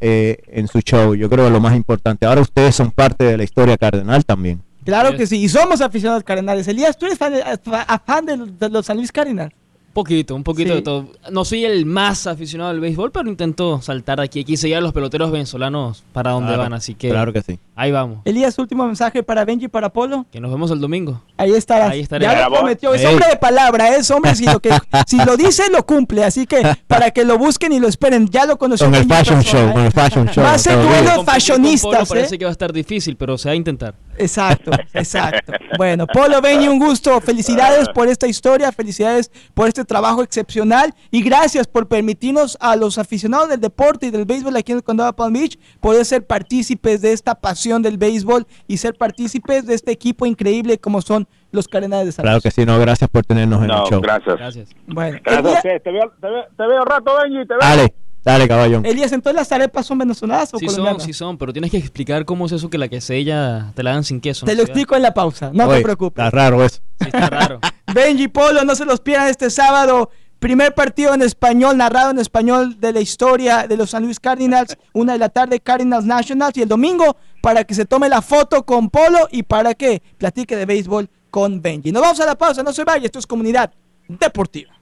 eh, 0.00 0.38
en 0.46 0.68
su 0.68 0.78
show. 0.80 1.16
Yo 1.16 1.28
creo 1.28 1.46
que 1.46 1.50
lo 1.50 1.58
más 1.60 1.74
importante. 1.74 2.24
Ahora 2.24 2.40
ustedes 2.40 2.76
son 2.76 2.92
parte 2.92 3.24
de 3.24 3.36
la 3.36 3.42
historia 3.42 3.76
cardenal 3.76 4.24
también. 4.24 4.62
Claro 4.84 5.16
que 5.16 5.26
sí, 5.26 5.42
y 5.42 5.48
somos 5.48 5.80
aficionados 5.80 6.22
cardenales. 6.22 6.68
Elías, 6.68 6.96
¿tú 6.96 7.06
eres 7.06 7.18
fan 7.18 7.32
de, 7.32 7.42
fa- 7.64 8.02
fan 8.06 8.24
de, 8.24 8.36
de 8.36 8.68
los 8.68 8.86
San 8.86 8.96
Luis 8.96 9.10
Cardinals? 9.10 9.52
Un 9.92 9.94
poquito, 9.94 10.34
un 10.34 10.42
poquito 10.42 10.70
Sí. 10.70 10.76
de 10.76 10.82
todo. 10.82 11.06
No 11.30 11.44
soy 11.44 11.66
el 11.66 11.84
más 11.84 12.26
aficionado 12.26 12.70
al 12.70 12.80
béisbol, 12.80 13.10
pero 13.12 13.28
intento 13.28 13.82
saltar 13.82 14.20
de 14.20 14.24
aquí. 14.24 14.40
Aquí 14.40 14.56
seguir 14.56 14.76
a 14.78 14.80
los 14.80 14.94
peloteros 14.94 15.30
venezolanos 15.30 16.02
para 16.14 16.30
donde 16.30 16.48
Claro, 16.48 16.62
van, 16.62 16.72
así 16.72 16.94
que 16.94 17.10
Claro 17.10 17.30
que 17.34 17.42
sí. 17.42 17.58
ahí 17.76 17.92
vamos. 17.92 18.20
Elías, 18.24 18.58
último 18.58 18.86
mensaje 18.86 19.22
para 19.22 19.44
Benji 19.44 19.66
y 19.66 19.68
para 19.68 19.90
Polo. 19.90 20.24
Que 20.32 20.40
nos 20.40 20.50
vemos 20.50 20.70
el 20.70 20.80
domingo. 20.80 21.20
Ahí 21.36 21.52
estarás. 21.52 21.90
Ahí 21.90 22.00
estaré. 22.00 22.24
Ya 22.24 22.48
lo 22.48 22.54
prometió. 22.56 22.94
Es 22.94 23.04
hombre 23.04 23.26
de 23.28 23.36
palabra, 23.36 23.94
es 23.94 24.10
hombre 24.10 24.34
si 24.34 24.46
lo, 24.46 24.60
que, 24.60 24.70
si 25.06 25.18
lo 25.18 25.36
dice, 25.36 25.64
lo 25.70 25.84
cumple. 25.84 26.24
Así 26.24 26.46
que 26.46 26.62
para 26.86 27.10
que 27.10 27.26
lo 27.26 27.36
busquen 27.36 27.72
y 27.74 27.78
lo 27.78 27.86
esperen. 27.86 28.28
Ya 28.30 28.46
lo 28.46 28.56
conoció. 28.56 28.86
Con 28.86 28.94
el 28.94 29.04
Benji 29.04 29.12
en 29.14 29.42
fashion 29.42 29.42
persona, 29.42 29.60
show, 29.60 29.68
¿eh? 29.68 29.72
con 29.74 29.84
el 29.84 29.92
fashion 29.92 30.28
show. 30.28 30.44
Va 30.44 30.54
a 30.54 30.58
ser 30.58 30.82
duelo 30.82 31.22
fashionistas, 31.24 31.90
Polo 31.90 32.06
Parece 32.06 32.36
¿eh? 32.36 32.38
que 32.38 32.44
va 32.46 32.50
a 32.50 32.52
estar 32.52 32.72
difícil, 32.72 33.16
pero 33.16 33.36
se 33.36 33.50
va 33.50 33.52
a 33.52 33.56
intentar. 33.56 33.94
Exacto, 34.22 34.70
exacto. 34.94 35.52
Bueno, 35.76 36.06
Polo 36.06 36.40
Benny, 36.40 36.68
un 36.68 36.78
gusto. 36.78 37.20
Felicidades 37.20 37.88
por 37.88 38.08
esta 38.08 38.26
historia, 38.26 38.72
felicidades 38.72 39.30
por 39.54 39.68
este 39.68 39.84
trabajo 39.84 40.22
excepcional 40.22 40.94
y 41.10 41.22
gracias 41.22 41.66
por 41.66 41.88
permitirnos 41.88 42.56
a 42.60 42.76
los 42.76 42.98
aficionados 42.98 43.48
del 43.48 43.60
deporte 43.60 44.06
y 44.06 44.10
del 44.10 44.24
béisbol 44.24 44.56
aquí 44.56 44.72
en 44.72 44.78
el 44.78 44.84
condado 44.84 45.10
de 45.10 45.14
Palm 45.14 45.32
Beach 45.32 45.58
poder 45.80 46.04
ser 46.04 46.26
partícipes 46.26 47.02
de 47.02 47.12
esta 47.12 47.34
pasión 47.34 47.82
del 47.82 47.98
béisbol 47.98 48.46
y 48.68 48.76
ser 48.76 48.94
partícipes 48.96 49.66
de 49.66 49.74
este 49.74 49.92
equipo 49.92 50.26
increíble 50.26 50.78
como 50.78 51.02
son 51.02 51.26
los 51.50 51.68
Cardenales 51.68 52.06
de 52.06 52.12
San 52.12 52.22
Claro 52.22 52.40
que 52.40 52.50
sí, 52.50 52.64
no, 52.64 52.78
gracias 52.78 53.10
por 53.10 53.24
tenernos 53.26 53.60
en 53.60 53.66
No, 53.68 53.84
el 53.84 53.90
show. 53.90 54.00
gracias. 54.00 54.36
Gracias. 54.36 54.68
Bueno, 54.86 55.18
Gracias 55.22 55.56
a. 55.56 55.80
Te 55.80 55.90
veo, 55.92 56.12
te 56.20 56.26
veo, 56.28 56.44
te 56.56 56.66
veo 56.66 56.84
rato, 56.84 57.12
Benji. 57.22 57.46
Te 57.46 57.54
veo. 57.54 57.58
Dale, 57.60 57.94
dale, 58.24 58.48
caballón. 58.48 58.84
Elías, 58.86 59.12
entonces 59.12 59.36
las 59.36 59.52
arepas 59.52 59.86
son 59.86 59.98
venezolanas 59.98 60.52
o 60.54 60.58
Sí 60.58 60.66
son, 60.66 60.74
colombianas? 60.74 61.04
sí 61.04 61.12
son, 61.12 61.38
pero 61.38 61.52
tienes 61.52 61.70
que 61.70 61.78
explicar 61.78 62.24
cómo 62.24 62.46
es 62.46 62.52
eso 62.52 62.70
que 62.70 62.78
la 62.78 62.88
quesella 62.88 63.72
te 63.74 63.82
la 63.82 63.92
dan 63.92 64.04
sin 64.04 64.20
queso. 64.20 64.46
Te 64.46 64.52
¿no? 64.52 64.58
lo 64.58 64.62
explico 64.62 64.96
en 64.96 65.02
la 65.02 65.14
pausa, 65.14 65.50
no 65.52 65.66
Oye, 65.66 65.78
te 65.78 65.82
preocupes. 65.82 66.24
Está 66.24 66.30
raro 66.36 66.64
eso. 66.64 66.80
Sí, 67.00 67.06
está 67.06 67.30
raro. 67.30 67.60
Benji 67.94 68.28
Polo, 68.28 68.64
no 68.64 68.74
se 68.74 68.84
los 68.84 69.00
pierdan 69.00 69.28
este 69.28 69.50
sábado. 69.50 70.10
Primer 70.38 70.74
partido 70.74 71.14
en 71.14 71.22
español, 71.22 71.76
narrado 71.76 72.10
en 72.10 72.18
español 72.18 72.80
de 72.80 72.92
la 72.92 73.00
historia 73.00 73.68
de 73.68 73.76
los 73.76 73.90
San 73.90 74.02
Luis 74.02 74.18
Cardinals. 74.18 74.76
Una 74.92 75.12
de 75.12 75.18
la 75.20 75.28
tarde, 75.28 75.60
Cardinals 75.60 76.04
Nationals. 76.04 76.56
Y 76.56 76.62
el 76.62 76.68
domingo, 76.68 77.16
para 77.42 77.62
que 77.62 77.74
se 77.74 77.84
tome 77.84 78.08
la 78.08 78.22
foto 78.22 78.64
con 78.64 78.90
Polo 78.90 79.28
y 79.30 79.44
para 79.44 79.74
que 79.74 80.02
platique 80.18 80.56
de 80.56 80.66
béisbol 80.66 81.08
con 81.30 81.62
Benji. 81.62 81.92
Nos 81.92 82.02
vamos 82.02 82.18
a 82.20 82.26
la 82.26 82.34
pausa, 82.36 82.62
no 82.64 82.72
se 82.72 82.82
vaya. 82.82 83.06
Esto 83.06 83.20
es 83.20 83.26
Comunidad 83.26 83.72
Deportiva. 84.08 84.72